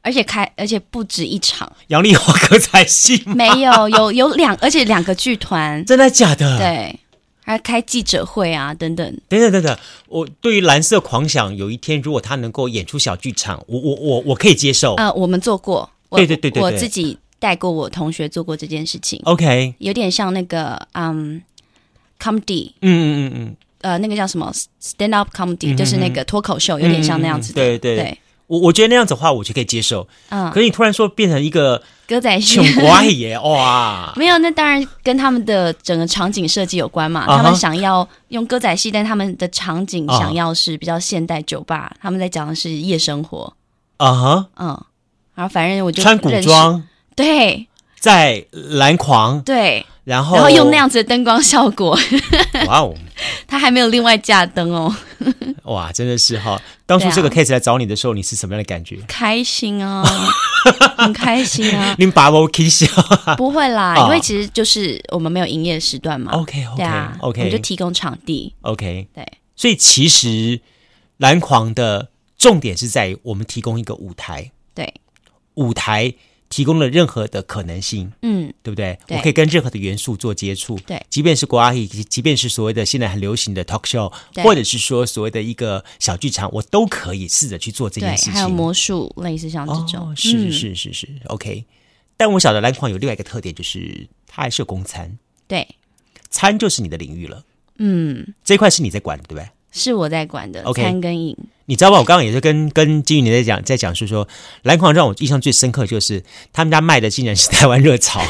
[0.00, 6.56] 而且开，而且不止一场，杨丽华歌仔戏没有，有有两，而且两个剧团，真的假的？
[6.56, 6.98] 对，
[7.44, 9.78] 还开记者会啊，等等，等等等等。
[10.08, 14.94] 我对于蓝色狂想，有一天如果他能够演出小剧场，我我我我可以接受。
[14.94, 19.20] 呃，我们做过，对对对对，我自己带过我同学做过这件事情。
[19.24, 21.42] OK，有点像那个嗯。
[22.16, 27.60] comedy，嗯嗯嗯嗯，呃，那个叫什么 stand up comedy，、嗯、就是那个脱口秀，有点像那样子的。
[27.60, 30.08] 对对对，我我觉得那样子的话，我就可以接受。
[30.30, 34.14] 嗯，可是你突然说变成一个歌仔戏，怪耶 哇！
[34.16, 37.26] 没有，那当然跟他们的整个场景设计有关嘛。
[37.26, 37.36] Uh -huh.
[37.36, 41.90] 他们想要用歌仔戏，但他们的场景想要是比较现代酒吧。
[41.92, 41.98] Uh -huh.
[42.00, 43.52] 他们在讲的是夜生活。
[43.98, 44.68] 啊哈，嗯，
[45.34, 46.82] 然后反正我就穿古装，
[47.14, 47.66] 对，
[47.98, 49.86] 在蓝狂，对。
[50.04, 51.98] 然后，然后用那样子的灯光效果，
[52.68, 52.94] 哇哦！
[53.46, 54.94] 他还没有另外架灯哦。
[55.62, 56.60] 哇，真的是哈！
[56.84, 58.98] 当初这个 case 来找你的时候，你是什么样的感觉？
[59.08, 60.04] 开心啊，
[60.98, 61.94] 很开心啊！
[61.98, 62.86] 你把我气笑？
[63.38, 66.32] 不会啦，因为其实就是我们没有营业时段嘛。
[66.32, 66.84] OK OK
[67.20, 68.54] OK，我们就提供场地。
[68.60, 69.26] OK，对。
[69.56, 70.60] 所以其实
[71.16, 74.92] 蓝狂的重点是在于我们提供一个舞台，对，
[75.54, 76.12] 舞台。
[76.48, 78.98] 提供了任何的可能性，嗯，对不对？
[79.06, 88.32] 对，我可以跟任何的元素做接触，对，即便是国阿姨，即便是所谓的现在很流行的 talk show，或者是说所谓的一个小剧场，我都可以试着去做这件事情。
[88.32, 91.64] 还有魔术，类似像这种，哦、是是是是，OK。
[92.16, 95.66] 但我晓得蓝狂有另外一个特点，就是它还是有公餐，对，
[96.30, 97.42] 餐就是你的领域了，
[97.78, 99.48] 嗯，这一块是你在管的，对不对？
[99.72, 101.36] 是我在管的，okay, 餐跟饮。
[101.66, 101.98] 你知道吗？
[101.98, 104.28] 我刚刚也是跟跟金宇你在讲，在讲述说，
[104.62, 106.22] 蓝狂让我印象最深刻就是
[106.52, 108.20] 他们家卖的竟然是台湾热潮，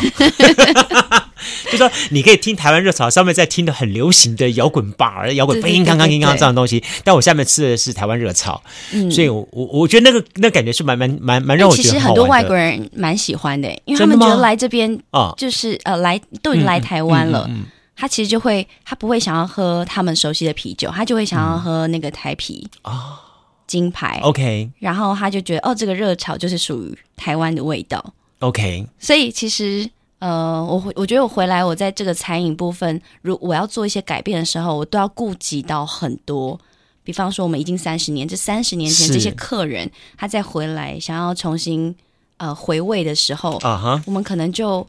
[1.71, 17.51] 就说你可以听台湾热潮上面在听的很流行的摇滚吧，摇滚叮当当叮当这样的东西，但我下面吃的是台湾热潮，嗯，所以我我我觉得那个那感觉是蛮蛮蛮蛮让我觉得其实很多外国人蛮喜欢的，因为他们觉得来这边啊，就是呃来都已经来台湾了。
[17.97, 23.21] 他其实就会，他不会想要喝他们熟悉的啤酒，他就会想要喝那个台啤啊，
[23.69, 24.19] 金牌。
[24.23, 28.05] OK，然后他就觉得，哦，这个热潮就是属于台湾的味道。
[28.41, 36.59] OK，所以其实，呃，我我觉得我回来，我在这个餐饮部分，如我要做一些改变的时候，我都要顾及到很多。
[37.05, 41.95] 比方说，我们已经三十年，这三十年前这些客人，他再回来想要重新
[42.39, 44.85] 呃回味的时候，啊哈，我们可能就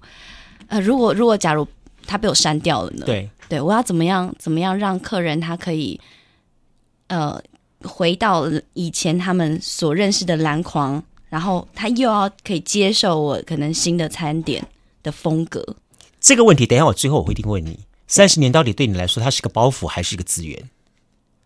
[0.68, 1.68] 呃，如果如果假如。
[2.08, 3.06] 他被我删掉了呢。
[3.06, 4.34] 对，对我要怎么样？
[4.38, 6.00] 怎么样让客人他可以，
[7.08, 7.42] 呃，
[7.84, 14.66] 回到以前他们所认识的蓝狂，然后他又要可以接受我可能新的餐点
[15.04, 15.76] 的风格。
[16.20, 20.70] 这个问题，等一下我最后我会一定问你：三十年到底对你来说，它是个包袱还是一个资源？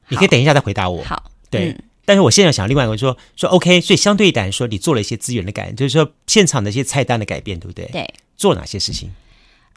[0.08, 1.04] 你可以等一下再回答我。
[1.04, 1.72] 好，对。
[1.72, 7.86] 嗯、但是我现在想另外一个说说 OK，所以相对一点说，你做了一些资源的改变，就是说现场的一些菜单的改变，对不对？
[7.92, 8.14] 对。
[8.38, 9.12] 做哪些事情？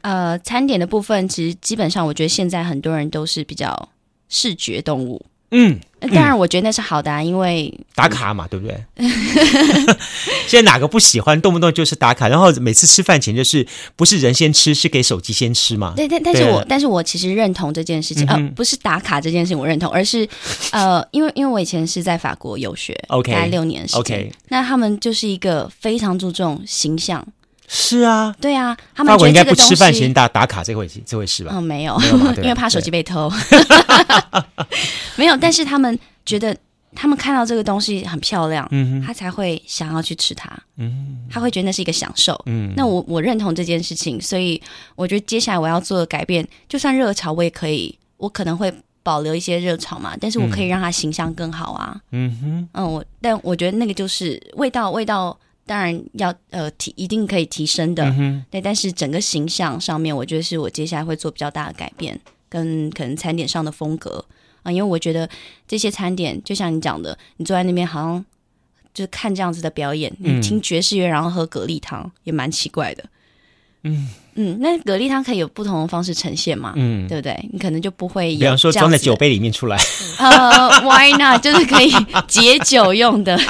[0.03, 3.88] 呃，餐点的部分其实基本上，我觉得现在很多人都是比较
[4.29, 5.25] 视觉动物。
[5.55, 8.75] 嗯，当然，我觉得那是好的，啊，因为打卡嘛，对不对？
[10.49, 15.93] 现在哪个不喜欢动不动就是打卡，然后每次吃饭前就是不是人先吃，是给手机先吃嘛？
[15.95, 20.27] 对，但但是我但是我其实认同这件事情，呃，不是打卡这件事情我认同，而是
[20.71, 27.23] 呃， 因为因为我以前是在法国游学，OK，大概六年时间，OK，那他们就是一个非常注重形象。
[27.75, 31.53] 是啊，对啊，他们觉得应该不吃饭前打打卡这回事，这回事吧？
[31.55, 33.33] 嗯，没有，没有 因为怕手机被偷。
[35.17, 36.55] 没有，但是他们觉得
[36.95, 42.75] 他们看到这个东西很漂亮，嗯，他才会想要去吃它，嗯，他会觉得那是一个享受，嗯。
[42.77, 44.61] 那我我认同这件事情，所以
[44.95, 48.71] 我觉得接下来我要做的改变，就算热潮我也可以，我可能会
[49.03, 55.35] 保留一些热潮嘛，但是我可以让它形象更好啊，嗯哼，嗯，我但我觉得那个就是味道，味道。
[55.64, 64.25] 当然要呃提一定可以提升的，嗯，对，但是整个形象上面，我觉得是我接下来会做比较大的改变，跟可能餐点上的风格。
[64.62, 65.29] 啊，因为我觉得
[65.66, 68.25] 这些餐点就像你讲的，你坐在那边好像
[68.94, 73.05] 就看这样子的表演，嗯，你听爵士乐然后喝蛤蜊汤也蛮奇怪的，
[73.83, 74.09] 嗯。
[74.35, 77.38] 嗯，那蛤蜊汤可以有不同的方式呈现嘛，嗯，对不对？
[77.53, 79.77] 你可能就不会有，比方说装在酒杯里面出来，
[80.16, 81.42] 呃，Why not？
[81.42, 81.92] 就是可以
[82.27, 83.38] 解酒用的。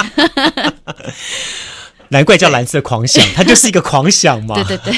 [2.12, 4.54] 难怪叫蓝色狂想，它就是一个狂想嘛。
[4.54, 4.92] 对对对，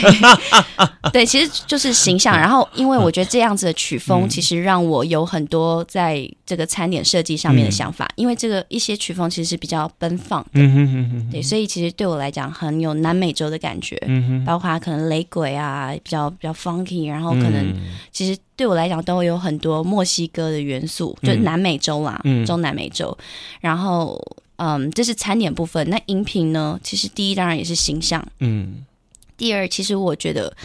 [1.12, 2.36] 对，其实就是形象。
[2.36, 8.08] 然后，因为我觉得这样子的曲风，其实让我有很多在这个餐点设计上面的想法。
[8.16, 10.60] 因为这个一些曲风其实是比较奔放的，
[11.30, 13.96] 对，所以其实对我来讲很有南美洲的感觉，
[14.44, 17.72] 包括可能雷鬼啊，比较比较 funky，然后可能
[18.10, 23.16] 其实对我来讲都有很多墨西哥的元素，就南美洲啦，中南美洲，
[23.60, 24.20] 然后。
[24.56, 25.88] 嗯，这是餐点部分。
[25.90, 26.78] 那饮品呢？
[26.82, 28.24] 其实第一当然也是形象。
[28.38, 28.84] 嗯，
[29.36, 30.56] 第二，其实我觉得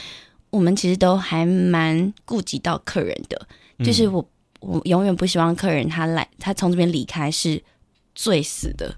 [0.51, 3.47] 我们其实都还蛮顾及到客人的。
[3.79, 4.23] 嗯、就是我
[4.59, 7.61] 我永远不希望客人他来他从这边离开是
[8.13, 8.95] 醉死的。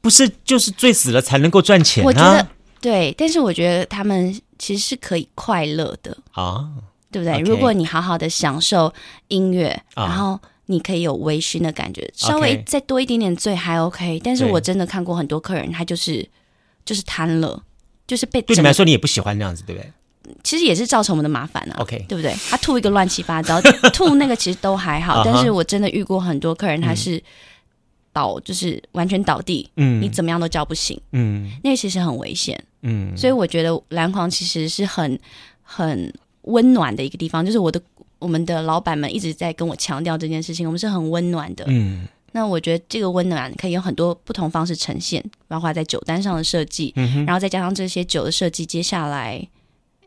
[0.00, 2.06] 不是，就是醉死了才能够赚钱啊。
[2.06, 2.48] 我觉得
[2.80, 6.68] 对，但是我觉得他们其实是可以快乐的啊，
[7.12, 8.92] 对不对.如果你好好的享受
[9.28, 10.40] 音乐，然后。
[10.72, 14.18] 你可以有微醺的感觉，稍微再多一点点醉还 OK。
[14.24, 16.26] 但是我真的看过很多客人，他就是
[16.84, 17.62] 就是瘫了，
[18.06, 19.92] 就是被对你们来说，你也不喜欢那样子，对不对？
[20.42, 21.76] 其实也是造成我们的麻烦啊。
[21.80, 22.34] OK，对不对？
[22.48, 23.60] 他吐一个乱七八糟，
[23.92, 25.22] 吐那个其实都还好。
[25.24, 27.22] 但是我真的遇过很多客人，他是
[28.12, 33.14] 倒，就是完全倒地，嗯，你怎么样都叫不醒，嗯，那个其实很危险，嗯。
[33.16, 35.18] 所以我觉得蓝狂其实是很
[35.62, 37.80] 很温暖的一个地方，就是我的。
[38.22, 41.64] 我们的老板们一直在跟我强调这件事情，我们是很温暖的。
[41.66, 48.64] 嗯，那我觉得这个温暖可以有很多不同方式呈现，包括在酒单上的设计，嗯、哼然后再加上这些酒的设计。
[48.64, 49.46] 接下来，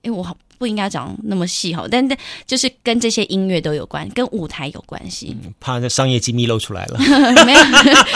[0.03, 0.25] 哎，我
[0.57, 5.35] 不应该讲那么细哈，但但就是跟这些音乐都有关，跟舞台有关系。
[5.43, 6.97] 嗯、怕这商业机密露出来了，
[7.45, 7.59] 没有，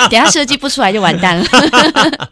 [0.09, 1.45] 等下设计不出来就完蛋了。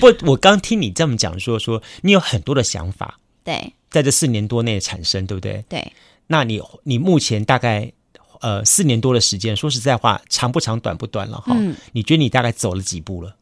[0.00, 5.64] 不，我刚听你这么讲说，说你有很多的想法，对，在这四年多内产生，对不对？
[5.68, 5.92] 对。
[6.26, 7.92] 那你你目前大概
[8.40, 11.54] 呃四年多的时间，说实在话，长不长，短不短了哈？
[11.56, 13.36] 嗯，你觉得你大概走了几步了？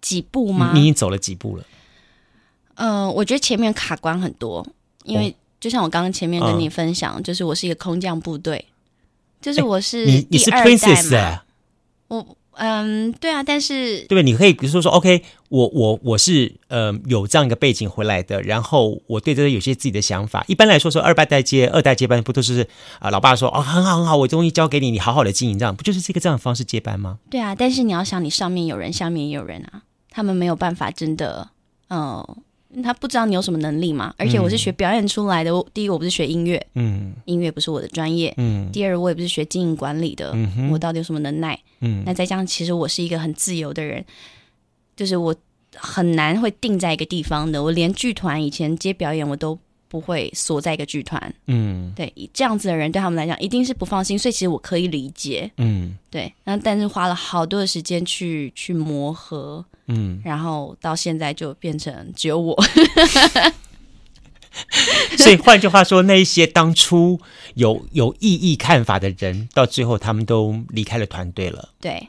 [0.00, 0.72] 几步吗？
[0.74, 1.64] 你已经走了几步了？
[2.74, 4.66] 呃，我觉得前面卡关很多，
[5.04, 8.64] 因为就像我刚刚前面跟你分享，哦、就是我是一个空降部队，
[9.40, 11.40] 就是我是第二代嘛，欸、
[12.08, 12.36] 我。
[12.58, 20.44] 嗯，对啊，但是对，你可以比如说说，OK，我我我是呃有这样一个背景回来的，然后我对这个有些自己的想法。
[20.48, 22.62] 一般来说，说二代代接、二代接班，不都是
[22.98, 23.10] 啊、呃？
[23.12, 27.18] 老爸说哦，很好很好，我东西交给你，你好好的经营，这样不就是这个这样的方式接班吗？
[27.30, 31.50] 对啊，但是你要想，你上面有人，下面也有人啊，他们没有办法真的，
[31.88, 32.38] 嗯、呃。
[32.82, 34.14] 他不知道你有什么能力嘛？
[34.18, 35.50] 而且我是学表演出来的。
[35.50, 38.70] 嗯、第一，我不是学音乐，嗯，音乐不是我的专业，嗯。
[38.70, 41.58] 第二，我也不是学经营管理的，嗯，我到底有什么能耐？
[41.80, 42.02] 嗯。
[42.04, 44.04] 那再加上，其实我是一个很自由的人，
[44.94, 45.34] 就是我
[45.76, 47.62] 很难会定在一个地方的。
[47.62, 51.92] 我连剧团以前接表演，我都不会锁在一个剧团，嗯。
[51.96, 55.96] 对，这样子的人对他们来讲一定是不放心，所以其实我可以理解，嗯。
[56.10, 59.64] 对，那但是花了好多的时间去去磨合。
[59.90, 62.54] 嗯，然后到现在就变成只有我，
[65.16, 67.18] 所以换句话说，那一些当初
[67.54, 71.70] 有有异议看法的人，到最后他们都离开了团队了。
[71.80, 72.06] 对，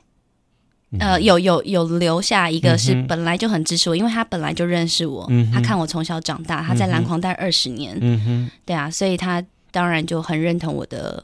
[0.98, 11.24] 呃，有有有留下一个是本来就很支持我，因为他本来就认识我，嗯、他看我从小长大，他在蓝狂待二十年，对啊，所以他当然就很认同我的。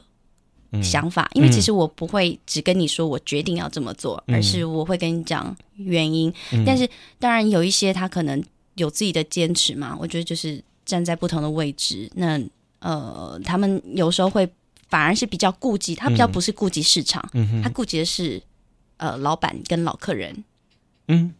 [0.82, 6.30] 想法，因为其实我不会只跟你说我决定要这么做，嗯、而是我会跟你讲原因。
[6.52, 6.86] 嗯、但是
[7.18, 12.38] 当然有一些他可能有自己的坚持嘛，我觉得就是站在不同的位置，那
[12.80, 14.46] 呃，他们有时候会
[14.90, 18.42] 反而是比较顾及，他比较不是顾及市场，嗯、他顾及的是
[18.96, 20.44] 呃老板跟老客人。
[21.08, 21.32] 嗯，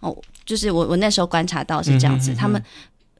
[0.00, 2.62] 哦，就是我我那时候观察到是这样子，嗯、哼哼他们。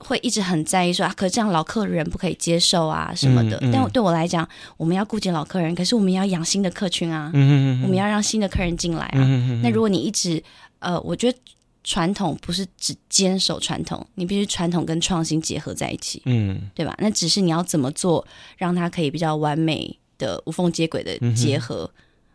[0.05, 3.57] 会一直很在意说啊，可是这样老客人不可以接受啊什么的。
[3.59, 7.31] 嗯嗯、但对我来讲，我们要顾及老客人，可是我们要养新的客群啊。
[7.35, 9.21] 嗯嗯、我们要让新的客人进来啊。
[9.63, 10.43] 那如果你一直
[10.81, 11.39] 呃，我觉得
[11.85, 16.21] 传统不是只坚守传统，你必须传统跟创新结合在一起。
[16.25, 16.93] 嗯，对吧？
[16.99, 18.27] 那只是你要怎么做，
[18.59, 21.89] 让它可以比较完美的无缝接轨的结合。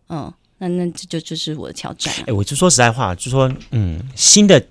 [0.08, 2.20] 嗯，嗯，那那这就就是我的挑战、啊。
[2.22, 4.66] 哎、欸，我就说实在话，就说嗯，新的。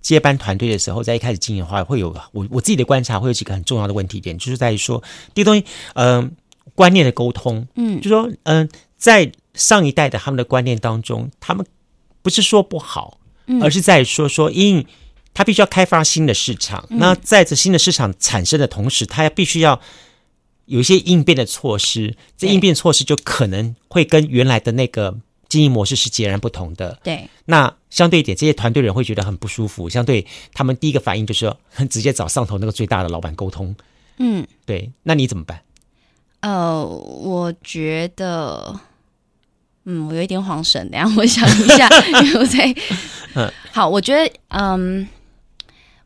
[0.00, 5.02] 接班团队的时候，在一开始经营的话，会有我我自己的观察，会有几个很重要的问题点，就是在于说，
[5.34, 6.30] 第一个东西，嗯、呃，
[6.74, 11.66] 观念的沟通，嗯，就说，嗯、呃，在上一代的他们的观念当中，他们
[12.22, 14.86] 不是说不好，嗯、而是在于说说，因
[15.34, 19.78] 他必须要开发新的市场，嗯、那在这新的市场产生的同时，他要必须要
[20.66, 25.18] 有一些应变的措施，这应变措施就可能会跟原来的那个。
[25.48, 26.98] 经营模式是截然不同的。
[27.02, 29.88] 对，那相对一点，这些团队人会觉得很不舒服。
[29.88, 33.74] 相对他们第一个反应就是很直接找上头那个最大的老板沟通。
[34.18, 35.62] 嗯，对，那你怎么办？
[36.40, 38.78] 呃，我觉得
[39.84, 41.88] 嗯，我有一点恍神，等下我想一下，
[42.22, 42.74] 因为我在。
[43.72, 45.08] 好，我觉得，嗯，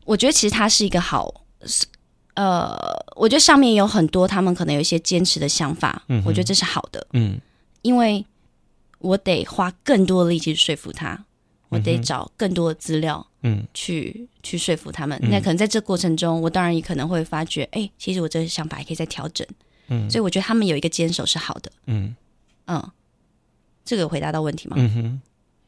[0.05, 1.33] 我觉得其实他是一个好，
[2.35, 2.75] 呃，
[3.15, 7.39] 我觉得上面有很多他们可能有一些坚持的想法，嗯，我觉得这是好的，嗯，
[7.81, 8.23] 因为
[9.03, 11.25] 我得花更多的力气说服他，
[11.69, 15.19] 我得找更多的资料，嗯，去去说服他们。
[15.29, 19.45] 那可能在这过程中，我当然也可能会发觉，哎，其实我这个想法还可以再调整，
[19.89, 22.15] 嗯，所以我觉得他们有一个坚守是好的，嗯。
[22.65, 22.91] 嗯。
[23.85, 24.77] 这个有回答到问题吗？
[24.79, 25.21] 嗯哼，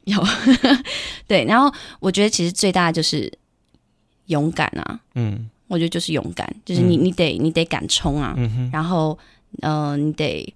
[0.06, 0.24] 有，
[1.28, 1.44] 对。
[1.44, 1.70] 然后
[2.00, 3.30] 我觉得其实最大的就是
[4.28, 8.70] 勇敢啊，嗯，我觉得就是勇敢，就是你你得你得敢冲啊，嗯哼。
[8.72, 9.20] 然后
[9.64, 10.56] 嗯、呃，你得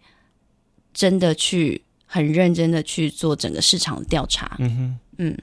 [0.93, 1.82] 真的去
[2.12, 5.38] 很认真的去做整个市场的调查，嗯哼，嗯。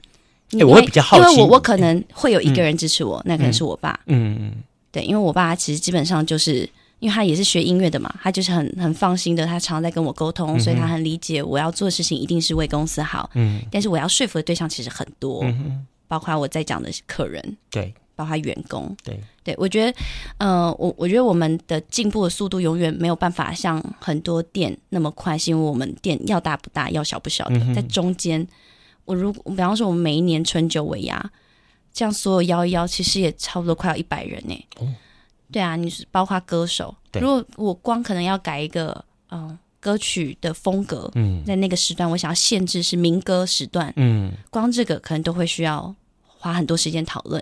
[0.59, 6.69] 哎，我会比较好奇，因为我我可能会有一个人支持我，嗯、那可能是我爸，嗯嗯，对，因为我爸其实基本上就是。
[6.99, 13.29] 因为他也是学音乐的嘛，他就是很很放心的，他常常在跟我沟通，嗯、所以他很理解我要做的事情一定是为公司好。
[13.35, 19.97] 嗯，但是我要说服的对象其实很多，嗯、包括我在讲的客人，对，包括员工，对，对我觉得，
[20.39, 28.45] 呃，我我觉得我们的进步的速度永远没有办法像很多店那么快，是因为我们店要大不大，要小不小的，嗯、在中间，
[29.05, 31.31] 我如果比方说我们每一年春酒尾牙，
[31.93, 34.67] 这样所有邀一邀，其实也差不多快要一百人呢。
[34.79, 34.87] 哦
[35.49, 36.93] 对啊，你是包括歌手。
[37.13, 45.95] 如果我光可能要改一个嗯歌曲的风格，嗯，在那个时段我想要限制是民歌时段，嗯，光这个可能都会需要
[46.25, 47.41] 花很多时间讨论，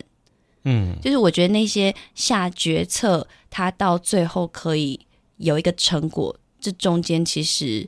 [0.66, 4.99] 嗯，就是我觉得那些下决策，他到最后可以
[5.38, 7.88] 有一个成果，这中间其实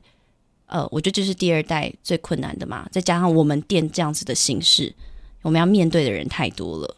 [0.67, 4.93] 呃，我觉得这是第二代最困难的嘛，再加上我们店这样子的形式，
[5.41, 6.95] 我们要面对的人太多了。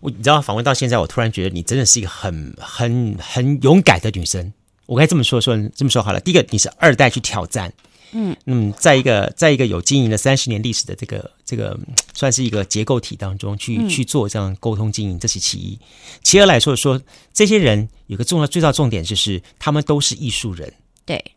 [0.00, 4.52] 我你知道，访问到现在，我突然觉得你真的是一个很很很勇敢的女生。
[4.86, 6.20] 我该这么说说这么说好了。
[6.20, 7.72] 第一个，你是二代去挑战，
[8.12, 11.78] 嗯嗯，在一个在一个有经营了三十年历史的这个这个
[12.14, 15.78] 算是一个结构体当中去、嗯、去做这样沟通经营，这是其一。
[16.22, 17.00] 其二来说说，
[17.32, 20.72] 这些人有个重要最大重点就是他们都是艺术人，
[21.04, 21.32] 对，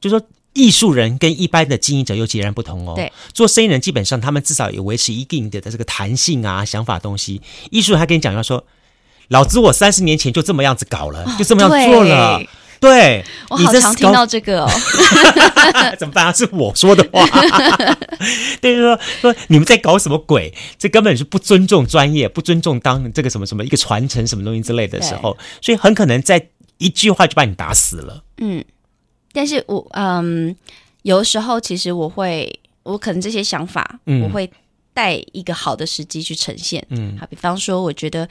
[0.00, 0.20] 就说。
[0.58, 2.94] 艺术人跟一般的经营者又截然不同哦。
[2.96, 7.42] 对，做生意人基本上他们至少也维持一定的这个弹性啊，想法东西。
[7.70, 8.64] 艺术人他跟你讲要说，
[9.28, 12.42] 老子我三十年前就这么样子搞了，哦、就这么样做了。
[12.80, 14.70] 对，我好常听到这个哦。
[15.98, 16.32] 怎么办啊？
[16.32, 17.26] 是我说的话。
[18.60, 20.52] 对，就是说说你们在搞什么鬼？
[20.78, 26.48] 这根本是不尊重专业，不尊重当这个什么什么一个传承什么东西之类的时候，所以很可能在
[26.78, 28.22] 一句话就把你打死了。
[28.38, 28.64] 嗯。
[29.32, 30.56] 但是我嗯，
[31.02, 34.50] 有的时候其实我会，我可能这些想法，嗯，我会
[34.94, 38.26] 带一个好的时机去呈现，嗯，好，比方说，我觉得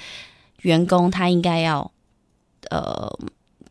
[0.64, 1.91] 员工他应该要，
[2.72, 3.08] 呃，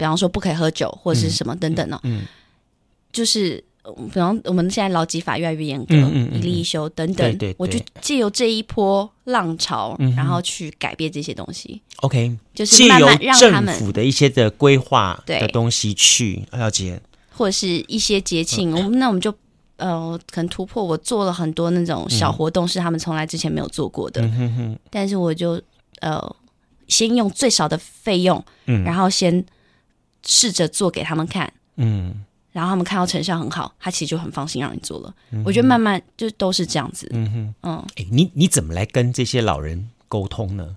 [0.04, 2.26] 比方说不可以喝酒或者是什么等等呢，嗯，嗯，
[3.10, 3.56] 就是
[4.12, 17.00] 比方我们现在劳基法越来越严格，嗯，嗯，嗯，一例一休等等，对，对，对，我就借由这一波浪潮，嗯，然后去改变这些东西，OK，就是慢慢让他们政府的一些的规划的东西去了解。
[17.36, 19.34] 或者是一些节庆，我们那我们就
[19.76, 20.84] 呃，可能突破。
[20.84, 24.20] 我做了很多那种小活动，是他们从来之前没有做过的。
[24.20, 25.60] 嗯、哼哼，但是我就
[25.98, 26.36] 呃，
[26.86, 29.44] 先用最少的费用，嗯，然后先
[30.26, 35.14] 试着做给他们看，嗯，然后他们看到成效很好，他其实就很放心让你做了。
[35.30, 37.08] 嗯、我觉得慢慢就都是这样子。
[37.12, 40.76] 嗯哼，嗯，哎，你你怎么来跟这些老人沟通呢？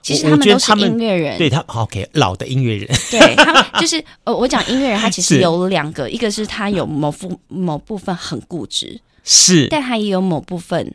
[0.00, 10.94] 其实他们都是音乐人，对他 OK 老的音乐人，对他们 就是呃，我讲音乐人，他其实有两个，一个是他有某部某部分很固执，是，但他也有某部分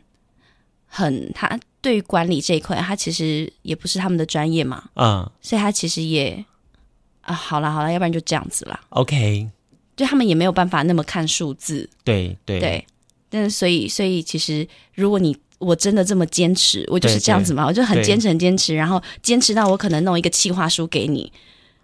[0.86, 6.42] 很，他对于管理这一块，他其实也不是他们的专业嘛，嗯，所以他其实也
[7.24, 9.48] 啊，好了好了，要不然就这样子啦，OK，
[9.96, 12.86] 就他们也没有办法那么看数字，对对对，
[13.28, 15.36] 但是所以所以其实如果你。
[15.58, 21.32] 我真的这么坚持，我就是这样子嘛，对对，我就很坚持，很坚持，然后坚持到我可能弄一个企划书给你，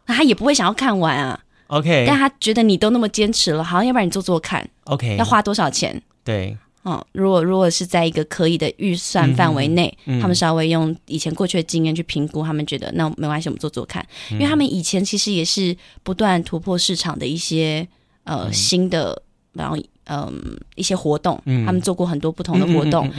[0.05, 1.41] 那他也不会想要看完啊。
[1.69, 4.69] OK，但他觉得你都那么坚持了，好，要不然你做做看。
[4.85, 6.03] OK，要花多少钱？
[6.23, 6.55] 对，
[6.85, 10.19] 嗯，如果如果是在一个可以的预算范围内，嗯。
[10.19, 17.87] 嗯、他们稍微用以前过去的经验去评估，他们觉得那没关系，我们做做看，嗯、因为他们以前其实也是不断突破市场的一些
[18.25, 19.23] 呃、嗯、新的，
[19.53, 19.77] 然后
[20.07, 23.11] 嗯一些活动，嗯、他们做过很多不同的活动。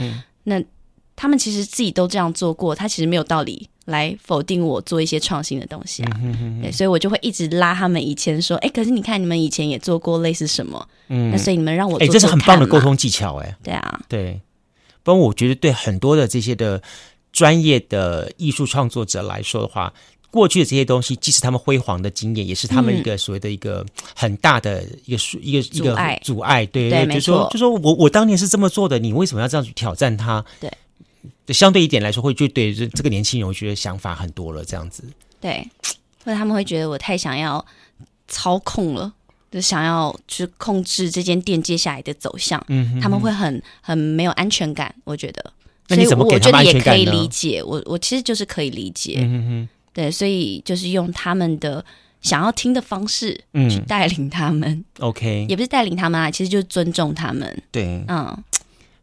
[0.44, 0.60] 那
[1.14, 6.12] 他们其实自己都这样做过，他其实没有道理来否定我做一些创新的东西啊。
[6.22, 6.62] 嗯、哼哼。
[6.62, 14.40] 对，所以我就会一直拉他们以前说，哎，可是你看你们以前也做过类似什么，嗯，那所以你们让我做做，哎，这是很棒的沟通技巧，哎，对啊，对。
[15.04, 16.80] 不过我觉得对很多的这些的
[17.32, 19.92] 专业的艺术创作者来说的话，
[20.30, 26.64] 过去的这些东西，既是他们辉煌的经验，也是他们一个所谓的一个很大的一个一个一个阻碍。
[26.66, 30.44] 对对，就说就说我我当年是这么做的，你为什么要这样去挑战他？
[30.60, 30.70] 对，
[31.52, 35.04] 相对一点来说，会就对这这个年轻人，我觉得想法很多了，这样子。
[35.40, 35.68] 对，
[36.24, 37.64] 或者他们会觉得我太想要
[38.28, 39.12] 操控了，
[39.50, 42.64] 就想要去控制这间店接下来的走向。
[42.68, 45.52] 嗯，他们会很很没有安全感，我觉得。
[45.88, 46.84] 那你怎么给他们安全感呢？
[46.84, 49.16] 所以我觉得也可以理解，我我其实就是可以理解。
[49.18, 49.68] 嗯哼哼。
[49.92, 51.84] 对，所以就是用他们的
[52.22, 53.38] 想要听的方式，
[53.68, 54.70] 去带领他们。
[54.70, 57.62] 嗯、OK，也不是带领他们啊，其实就是尊重他们。
[57.70, 58.44] 对，嗯。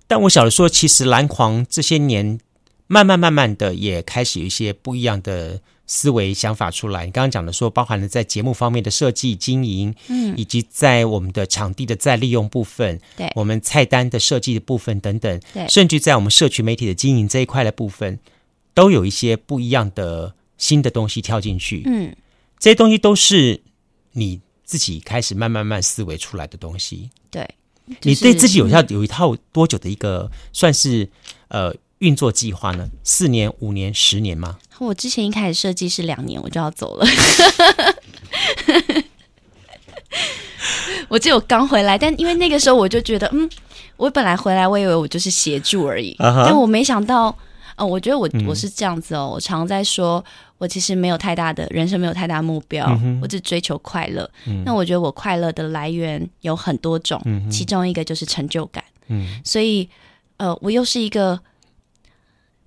[0.09, 2.39] 但我晓得说，其实蓝狂这些年，
[2.87, 7.05] 慢慢慢慢的也开始有一些不一样的思维想法出来。
[7.05, 18.19] 你刚刚讲的说，包含了在节目方面的设计经营，嗯，以及在我们的场地的再利用部分，对，我们菜单的设计的部分等等，对，甚至在我们社群媒体的经营这一块的部分，
[18.73, 20.35] 都有一些不一样的。
[20.59, 22.13] 新的东西跳进去，嗯，
[22.59, 23.61] 这些东西都是
[24.11, 27.09] 你自己开始慢慢慢思维出来的东西。
[27.31, 27.53] 对，就是、
[28.01, 31.09] 你对自己有要有一套多久的一个算是
[31.49, 32.87] 呃运作计划呢？
[33.03, 34.57] 四年、五年、十年吗？
[34.79, 37.05] 我之前一开始设计是两年，我就要走了。
[41.09, 43.49] 我记得我刚回来，但因为那个时候我就觉得，嗯，
[43.97, 46.45] 我本来回来，我以为我就是协助而已，uh huh.
[46.45, 47.35] 但我没想到。
[47.75, 50.21] 哦，我觉得我我是这样子哦，嗯、我常在说，
[50.59, 54.29] 我其实没有太大的人生，没有太大目标，嗯、我只追求快乐。
[54.45, 58.83] 嗯、那我觉得我快乐的来源有很多种，嗯、其中一个就是成就感。
[59.07, 59.89] 嗯，所以
[60.37, 61.39] 呃，我又是一个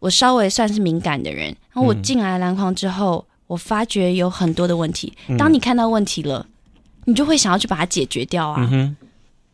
[0.01, 1.55] 我稍微算是敏感的人。
[1.73, 5.13] 然后我进来篮筐之后，我发觉有很多的问题。
[5.39, 6.47] 当你看到问题了，
[7.05, 8.69] 你就会想要去把它解决掉啊。
[8.73, 8.97] 嗯、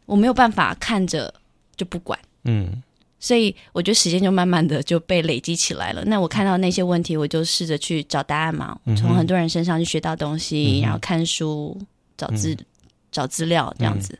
[0.07, 1.35] 我没有办法看着
[1.77, 2.19] 就不管。
[2.45, 2.83] 嗯。
[3.21, 6.05] 所以我觉得时间就慢慢的就被累积起来了。
[6.05, 11.77] 那我看到那些问题，我就试着去找答案嘛，从、很多人身上去学到东西，嗯、然后看书、
[12.17, 12.65] 找资、嗯、
[13.11, 14.19] 找资料这样子。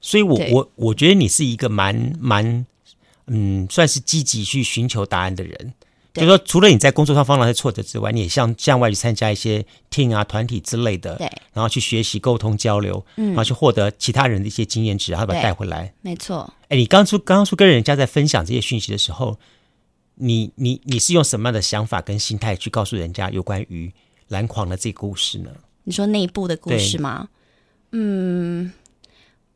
[0.00, 2.66] 所以我，我我我觉得你是一个蛮蛮
[3.26, 5.74] 嗯，算是积极去寻求答案的人。
[6.12, 15.94] 对就是说，除了你在工作上碰到一些挫折之外，你也向向外去参加一些 team 啊、团体之类的，对，然后去学习、沟通、交流，嗯，然后去获得其他人的一些经验值，然后把它带回来。
[16.02, 16.52] 没错。
[16.68, 19.38] 哎，你刚出刚刚说跟人家在分享这些讯息的时候，
[20.16, 23.92] 你你你是用什么样的想法跟心态去告诉人家有关于
[24.28, 25.50] 蓝狂的这个故事呢？
[25.84, 27.28] 你说内部的故事吗？
[27.92, 28.72] 嗯，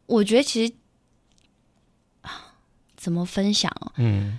[0.07, 0.73] 我觉得其实
[2.97, 3.73] 怎么分享？
[3.97, 4.39] 嗯。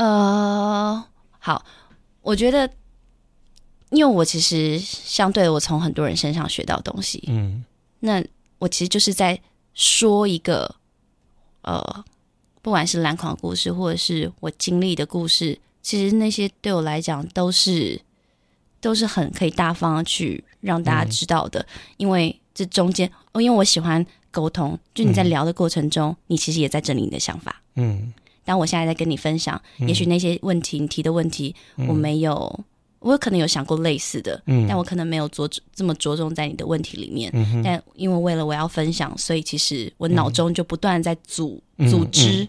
[0.00, 1.04] 呃，
[1.38, 1.62] 好，
[2.22, 2.70] 我觉得，
[3.90, 7.62] 因为我其实相对我从很多人身上学到东西，嗯，
[7.98, 8.24] 那
[8.58, 9.38] 我其实就是在
[9.74, 10.74] 说一个，
[11.60, 12.04] 呃，
[12.62, 18.00] 不管是蓝狂故事，或者是我经历的故事，其实那些对我来讲都是
[18.80, 21.66] 都是很可以大方去让大家知道的，嗯，
[21.98, 28.14] 因为这中间，哦，因为我喜欢沟通，就你在聊的过程中，嗯，你其实也在整理你的想法，嗯。
[28.44, 32.64] 当我现在在跟你分享，嗯、也许那些问题你提的问题，嗯、我没有，
[32.98, 37.30] 我可能有想过类似的，嗯、但我可能没有着这么着重在你的问题里面。
[37.34, 42.48] 嗯、哼但因为为了我要分享，所以其实我脑中就不断在组、嗯、组织，嗯、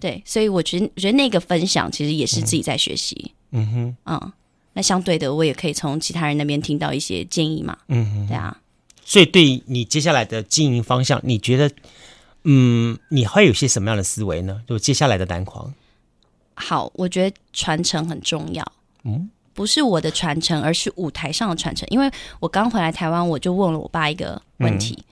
[0.00, 3.32] 对，所以我觉得，我觉得那个分享其实也是自己在学习。
[3.50, 4.32] 嗯哼，嗯，
[4.72, 7.76] 那相对的，我也可以从其他人那边听到一些建议嘛。
[7.88, 8.56] 嗯哼，对啊。
[9.04, 11.70] 所以，对你接下来的经营方向，你觉得？
[12.44, 14.62] 嗯，你会有些什么样的思维呢？
[14.66, 15.72] 就接下来的蓝狂。
[16.54, 18.64] 好，我觉得传承很重要。
[19.04, 21.88] 嗯，不是我的传承，而是舞台上的传承。
[21.90, 24.94] 因为我刚回来台湾，我就问了我爸一个问题。
[24.98, 25.04] 嗯、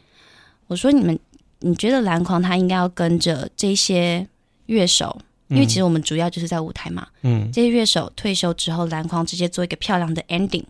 [0.69, 1.19] 我说：“你们，
[1.61, 4.27] 你觉得蓝狂他应该要跟着这些
[4.67, 5.21] 乐手？
[5.49, 7.09] 因为其实我们主要就是在舞台嘛。
[7.23, 10.65] 嗯，这些乐手退休之后，蓝狂直接做一个漂亮的 ending。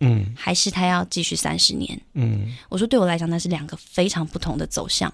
[0.00, 2.00] 嗯，还是他要继续三十年？
[2.14, 5.12] 嗯，我说对我来讲，那是两个非常不同的走向。”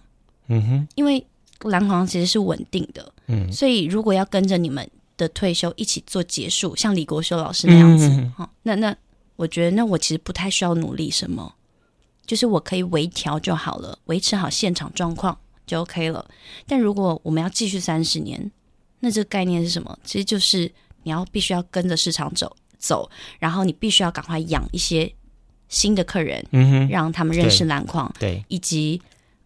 [0.48, 1.24] 嗯哼，因为
[1.62, 8.96] 蓝黄其实是稳定的，嗯，所以如果要跟着你们的退休一起做结束，像李国修老师那样子，嗯哼，那那
[9.36, 11.54] 我觉得那我其实不太需要努力什么，
[12.26, 16.28] 就是我可以微调就好了，维持好现场状况就 OK 了。
[16.66, 18.50] 但如果我们要继续三十年，
[18.98, 19.96] 那这个概念是什么？
[20.04, 20.70] 其实就是
[21.04, 25.12] 你要必须要跟着市场走走，然后你必须要赶快养一些
[25.68, 29.00] 新的客人，嗯哼，让他们认识蓝狂，对，以及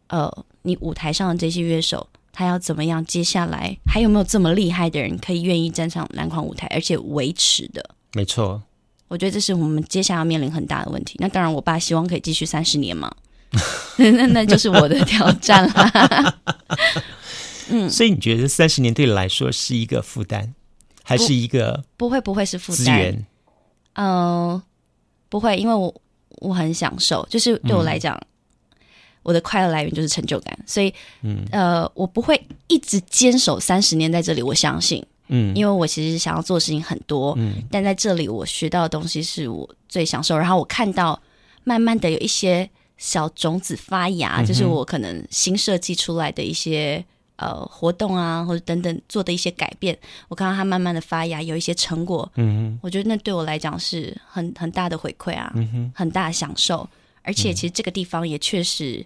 [0.09, 0.32] 呃。
[0.66, 3.02] 你舞台上的这些乐手，他要怎么样？
[3.06, 7.90] 接下来还有没有这么厉害的人可以愿意站上蓝狂舞台，而且维持的？
[8.12, 8.60] 没错，
[9.08, 11.16] 我觉得这是我们接下来要面临很大的问题。
[11.20, 13.10] 那当然，我爸希望可以继续三十年嘛，
[13.96, 16.38] 那那就是我的挑战了。
[17.70, 20.54] 嗯，所以你觉得三十年对你来说是一个负担，
[21.02, 23.24] 还是一个不，不会不会是负担？
[23.94, 24.62] 嗯、呃，
[25.28, 25.94] 不会，因为我
[26.40, 28.26] 我很享受，就是对我来讲，嗯、
[29.27, 34.41] 我的快乐来源就是成就感，所以，嗯，呃，我不会一直坚守三十年在这里。
[34.41, 41.20] 我相信，嗯，因为我其实想要做的事情很多，嗯，但在这里我学到的东西是我最享受，然后我看到
[41.64, 47.05] 慢慢的有一些小种子发芽，嗯、就是我可能新设计出来的一些。
[47.39, 49.95] 呃，活动啊，或者等等做的一些改变，
[50.29, 52.27] 我看到它慢慢的发芽，有一些成果。
[52.37, 56.89] 嗯哼，我觉得那对我来讲是很很大的回馈啊，嗯哼，很大的享受。
[57.20, 59.05] 而且其实这个地方也确实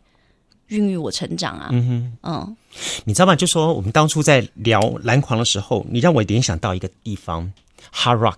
[0.71, 1.69] 孕育我成长啊。
[1.71, 2.57] 嗯哼，嗯，
[3.05, 3.37] 你知道吗？
[3.37, 7.53] 就说我们当初在聊蓝狂的时候，你让我联想到一个地方
[7.95, 8.37] ，Hard Rock。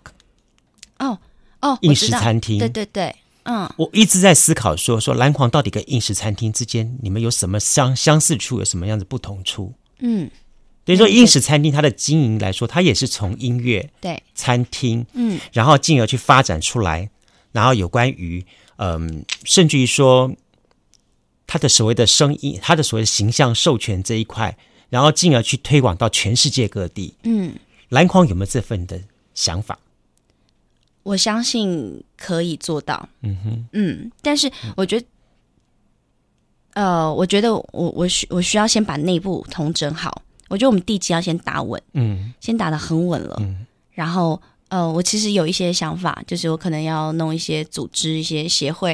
[0.98, 1.18] 哦
[1.60, 2.58] 哦，印式餐厅。
[2.58, 3.14] 对对对。
[3.44, 9.72] 嗯，我一直在思考说，说蓝狂到底跟印式餐厅之间，你们有什么相相似处，有什么样的不同处？
[9.98, 10.30] 嗯，
[10.84, 17.10] 等于说，印式餐厅它的经营来说，它也是从音乐对餐厅，嗯，然后进而去发展出来，
[17.50, 20.32] 然后有关于嗯，甚至于说
[21.52, 24.56] 它的所谓的声音，他的所谓的形象授权这一块，
[24.88, 27.14] 然后进而去推广到全世界各地。
[27.24, 27.52] 嗯，
[27.90, 28.98] 篮筐有没有这份的
[29.34, 29.78] 想法？
[31.02, 33.06] 我相信可以做到。
[33.20, 35.06] 嗯哼，嗯，但是我觉得。
[36.72, 40.22] 呃，我觉得我我需我需要先把内部统整好。
[40.48, 43.36] 我觉得我们地基要先打稳，嗯，先打的很稳了。
[43.40, 44.40] 嗯，然后
[44.72, 48.92] 呃，我其实有一些想法，就是我可能要弄一些组织、一些协会，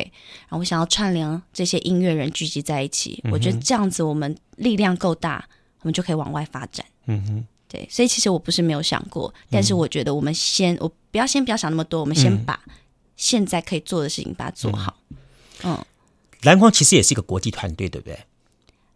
[0.49, 3.21] 然后我想要串联这些音乐人聚集在一起。
[3.23, 5.49] 嗯，我觉得这样子我们力量够大，
[5.83, 6.85] 我们就可以往外发展。
[7.07, 12.59] 嗯哼，对，所以其实我不是没有想过，但是我觉得我们先，我不要先不要想那么多，我们先把
[13.17, 14.97] 现在可以做的事情把它做好。
[15.63, 15.73] 嗯。
[15.73, 15.85] 嗯
[16.43, 18.19] 蓝光其实也是一个国际团队，对不对？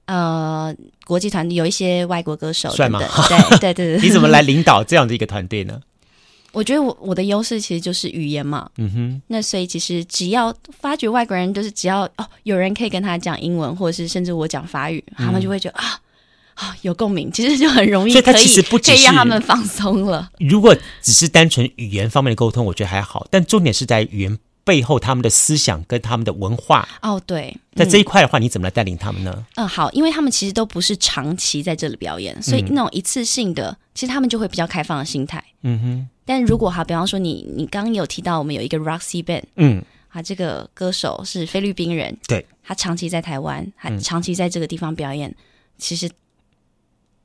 [0.06, 0.74] 呃，
[1.04, 2.98] 国际团队有一些外国歌手，帅吗？
[3.28, 4.02] 对对对对。
[4.02, 5.80] 你怎么来领导这样的一个团队呢？
[6.52, 8.68] 我觉得我我的优势其实就是语言嘛。
[8.76, 9.22] 嗯哼。
[9.26, 16.00] 那所以其实只要发觉外国人就是只要哦有人可以跟他讲英文，或者是甚至我讲法语，嗯、他们就会觉得啊
[16.54, 18.12] 啊有共鸣，其实就很容易。
[18.12, 20.30] 所以可以让他们放松了。
[20.38, 24.38] 如果只是单纯语言方面的沟通，我觉得还好，但重点是在语言。
[24.64, 29.44] 背后他们的思想跟他们的文化哦，对，在这一块的话，嗯、你怎么来带领他们呢？
[29.56, 35.42] 嗯，好，因为他们其实都不是长期在这里表演，所以那种一次性的，嗯、其实他们就会比较开放的心态。
[35.64, 36.08] 嗯哼。
[36.24, 45.36] 但如果哈，比方说你你刚刚有提到我们有一个 Roxy Band，嗯，啊，这个歌手是菲律宾人，对，他长期在台湾，他长期在这个地方表演，嗯、
[45.78, 46.10] 其实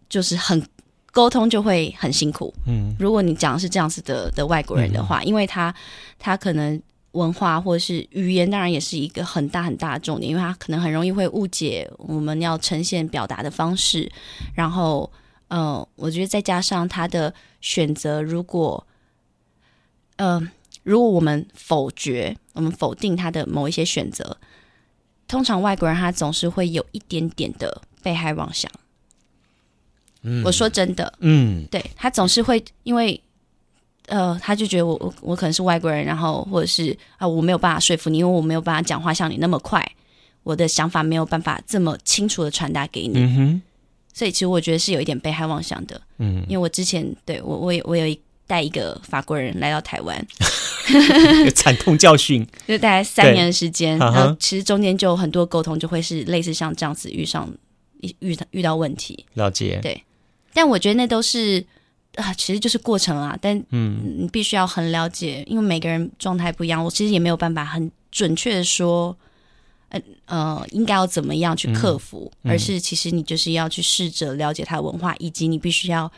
[0.10, 0.66] 就是很
[1.12, 2.54] 沟通就会很辛苦。
[2.66, 5.74] 嗯，如果你讲的是这样子的的外国人的话，嗯、因为他
[6.18, 6.82] 他可能。
[7.14, 14.12] 文化或者是语言，当然也是一个很大很大的重点，因为他可能很容易会误解我们要呈现表达的方式。
[14.54, 15.10] 然后，
[15.48, 18.86] 呃，我觉得再加上他的选择，如果，
[20.18, 20.42] 呃，
[20.84, 24.38] 如果我们否决、我们否定他的某一些选择，
[25.28, 28.72] 通常外国人他总是会有一点点的被害妄想。
[30.22, 33.22] 嗯，我说真的，嗯，对，他总是会因为。
[34.10, 39.86] 呃，他就觉得我我我可能是外国人，然后或者是啊、呃，我没有办法说服你，因为我没有办法讲话像你那么快，
[40.44, 43.62] 我的想法没有办法这么清楚的传达给你。
[44.18, 46.02] 所以其实我觉得是有一点被害妄想的。
[46.18, 46.44] 嗯。
[46.50, 50.28] 因为我之前对我我有我有一带一个法国人来到台湾，
[51.54, 57.48] 惨痛教训，就大概三年的时间，然后其实中间就很多沟通就会是类似像这样子遇上
[58.20, 59.24] 遇到遇到问题。
[59.36, 59.80] 了解。
[59.84, 60.04] 对。
[60.54, 61.64] 但我觉得那都是。
[62.16, 69.16] 啊，其实就是过程啊，但嗯，你必须要很了解，因为每个人状态不一样，我其实也没有办法很准确的说，
[69.90, 76.12] 呃呃，应该要怎么样去克服，嗯嗯、而是其实你就是要去试着了解他的文化，以及你必须要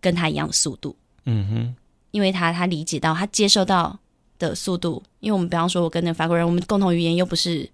[0.00, 1.74] 跟他一样的速度，嗯哼，
[2.10, 3.98] 因为他他理解到他接受到
[4.38, 7.68] 的速度，因为我们比方说，我跟那法国人，我们共同语言又不是，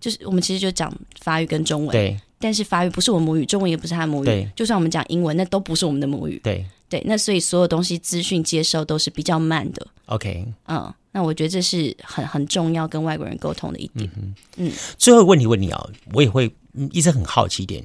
[0.00, 6.64] 就是我们其实就讲法语跟中文，对，但是法语不是我母语，中文也不是他的母语，就算我们讲英文，那都不是我们的母语，对。
[6.88, 9.84] 对，那所以所有东西资讯接收都是比较慢的。
[10.04, 14.06] OK，嗯，那我觉得这是很很重要跟外国人沟通的一点。
[14.18, 16.54] 嗯嗯，最后问题问你啊，我也会
[16.90, 17.82] 一直很好奇一点。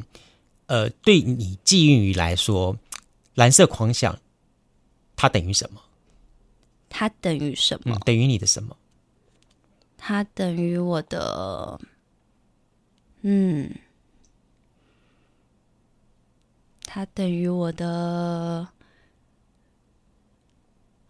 [0.66, 2.78] 呃，对你季韵余来说，
[3.36, 4.20] 蓝色狂想
[5.16, 5.82] 它等于什么？
[6.90, 7.96] 它等于什么？
[7.96, 8.76] 嗯，等于你的什么？
[9.98, 11.80] 它等于我的，
[13.22, 13.72] 嗯。
[16.86, 18.68] 它等于我的，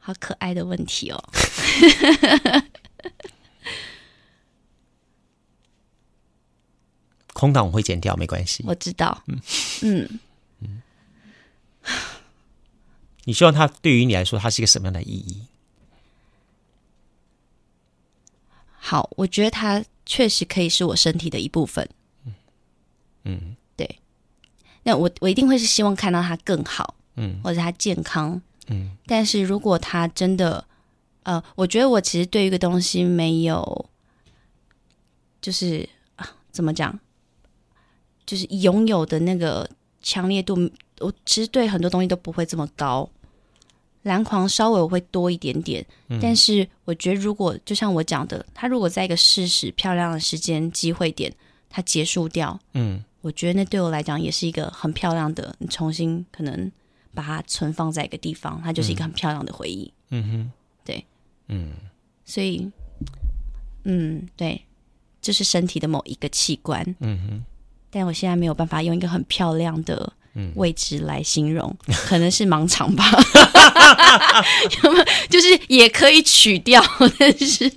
[0.01, 1.23] 好可爱的问题哦。
[7.33, 8.63] 空档我会剪掉，没关系。
[8.67, 9.23] 我知道。
[9.27, 9.39] 嗯
[9.83, 10.19] 嗯
[10.59, 10.81] 嗯。
[13.23, 15.45] 你希望它对于你来说，它是一个什么样的意义？
[18.73, 21.87] 好，我觉得它确实可以是我身体的一部分。
[23.23, 23.99] 嗯，对。
[24.83, 28.41] 那我我一定会是希望看到它更好，嗯，或者它健康，
[28.71, 28.91] 嗯。
[29.05, 30.63] 但是如果他真的，
[31.23, 33.85] 呃，我觉得我其实对一个东西没有，
[35.41, 36.97] 就是啊，怎么讲，
[38.25, 39.69] 就是拥有的那个
[40.01, 40.55] 强烈度，
[40.99, 43.09] 我其实对很多东西都不会这么高。
[44.03, 51.31] 蓝狂稍微我会多一点点，嗯，但是我觉得如果就像我讲的，他如果在一个事实漂亮的时间机会点，
[51.69, 56.71] 他结束掉，嗯，我觉得那对我来讲也是一个很漂亮的，你重新可能
[57.13, 59.91] 把它存放在一个地方，它就是一个很漂亮的回忆。
[60.09, 60.51] 嗯哼，
[60.85, 61.05] 对，
[61.47, 61.71] 嗯，
[62.25, 62.69] 所以，
[63.83, 64.61] 嗯，对，
[65.21, 66.83] 这，就是身体的某一个器官。
[66.99, 67.43] 嗯哼，
[67.89, 70.13] 但我现在没有办法用一个很漂亮的。
[70.55, 73.03] 位置来形容， 嗯、可能是盲肠吧，
[75.29, 76.81] 就是也可以取掉，
[77.19, 77.69] 但是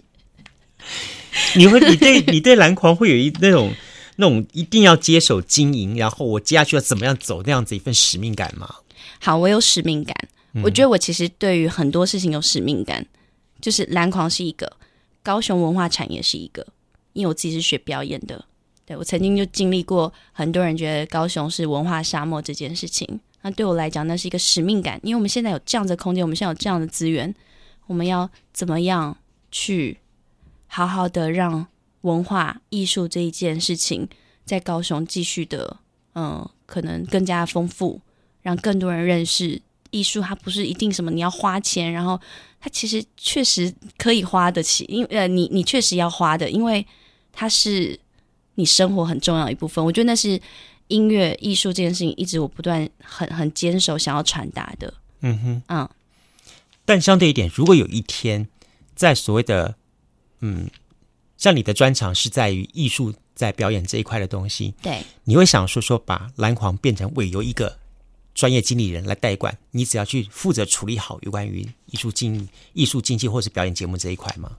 [1.57, 3.75] 你会，你对你对篮狂会有一那种
[4.15, 8.73] 那种一定要接手经营，然后我接下去要怎么样走那样子一份使命感吗？
[9.25, 10.15] 好，我有使命感，
[10.53, 13.07] 嗯、我觉得我其实对于很多事情有使命感，
[13.59, 14.71] 就是蓝狂是一个，
[15.23, 16.67] 高雄文化产业是一个，
[17.15, 18.45] 因为我自己是学表演的。
[18.85, 27.35] 对，我曾经就经历过很多人觉得高雄是文化沙漠这件事情，那对我来讲，那是一个使命感，因为我们现在有这样的空间，我们现在有这样的资源，
[27.87, 29.17] 我们要怎么样
[29.51, 29.97] 去
[30.67, 31.67] 好好的让
[32.03, 34.07] 文化艺术这一件事情
[34.45, 35.79] 在高雄继续的，
[36.15, 38.03] 嗯，可能更加丰富，
[38.45, 40.21] 让更多人认识艺术。
[40.21, 42.21] 它不是一定什么你要花钱，然后
[42.61, 46.87] 它其实确实可以花得起，因为呃，你你确实要花的，因为
[47.33, 47.99] 它是。
[48.57, 50.41] 你生活很重要一部分，我觉得那是
[50.87, 54.95] 音乐艺术这件事情一直我不断很很坚守想要传达的。
[55.23, 55.89] 嗯哼，嗯。
[56.85, 58.47] 但相对一点，如果有一天
[58.95, 59.75] 在所谓的
[60.39, 60.71] 嗯，
[61.37, 67.81] 像你的专长是在于艺术在表演这一块的东西，对，你会想说说把蓝黄变成委由一个
[68.35, 74.51] 专业经理人来代管，你只要去负责处理好有关于艺术经艺术经济或是表演节目这一块吗？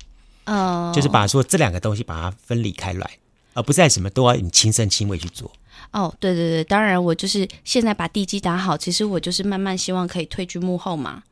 [0.45, 3.09] 哦，就是把说这两个东西把它分离开来。
[3.53, 5.49] 而不在什么都要你亲身亲为去做
[5.91, 11.23] 哦，对对对，当然我就是现在把地基打好，其实我就是慢慢希望可以退居幕后嘛，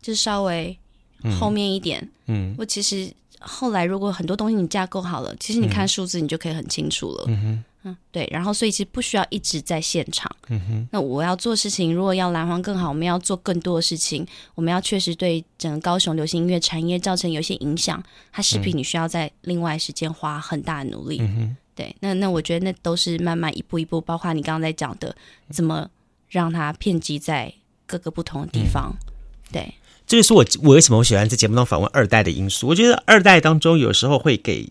[0.00, 0.74] 就是稍微
[1.38, 2.08] 后面一点。
[2.28, 7.24] 嗯，我其实后来如果很多东西你架构好了，其实你看数字你就可以很清楚了。
[7.28, 10.30] 嗯哼，嗯，对，然后所以其实不需要一直在现场。
[10.48, 21.18] 嗯哼，那我要做事情，如果要蓝黄更好，我们要做更多的事情，我们要确实对整个高雄流行音乐产业造成有些影响，它势必你需要在另外时间花很大的努力。
[21.20, 21.56] 嗯哼。
[21.76, 25.14] 对，那那我觉得那都是慢慢一步一步，包括你刚刚在讲的，
[25.50, 25.86] 怎么
[26.26, 27.52] 让它遍及在
[27.84, 28.90] 各个不同的地方。
[28.90, 29.12] 嗯、
[29.52, 29.74] 对，
[30.06, 32.68] 这就是我我为什么我喜欢在节目中访问二代的因素。
[32.68, 34.68] 我觉得二代当中有时候会给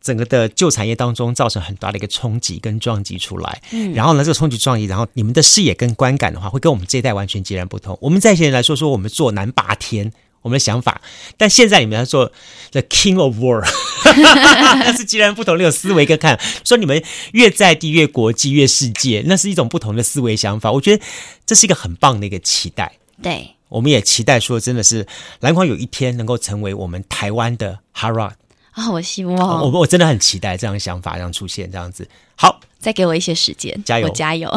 [0.00, 3.60] 整个的旧产业当中造成很大的一个冲击跟撞击出来。
[3.72, 7.98] 嗯，然后呢，这个冲击撞击，然后你们的视野跟观感的话，会跟我们这一代完全截然不同。
[8.00, 10.12] 我们在前人来说说，我们做南霸天。
[10.40, 11.00] 我们的想法，
[11.36, 12.30] 但现在你们要做
[12.70, 13.66] The King of World，
[14.16, 16.38] 那 是截然不同的思维跟看。
[16.64, 20.70] 说你们越在地越国际越世界，那是一种不同的思维想法。
[20.70, 21.04] 我觉得
[21.44, 22.98] 这是一个很棒的一个期待。
[23.20, 25.06] 对，我们也期待说，真的是
[25.40, 28.32] 篮筐有一天能够成为我们台湾的 Rock。
[28.72, 32.08] 啊、哦，我希望我我真的很期待这样的想法这样出现这样子。
[32.36, 34.48] 好，再给我一些时间，加油，加油。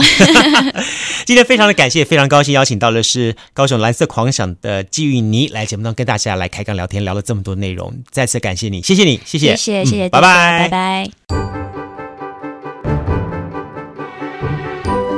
[1.26, 11.61] 今天非常的感谢，非常高兴邀请到的是高雄蓝色狂想的季玉妮来节目中跟大家来开杠聊天，聊了这么多内容，再次感谢你，谢谢你，谢谢，谢谢，谢谢，拜拜，拜拜。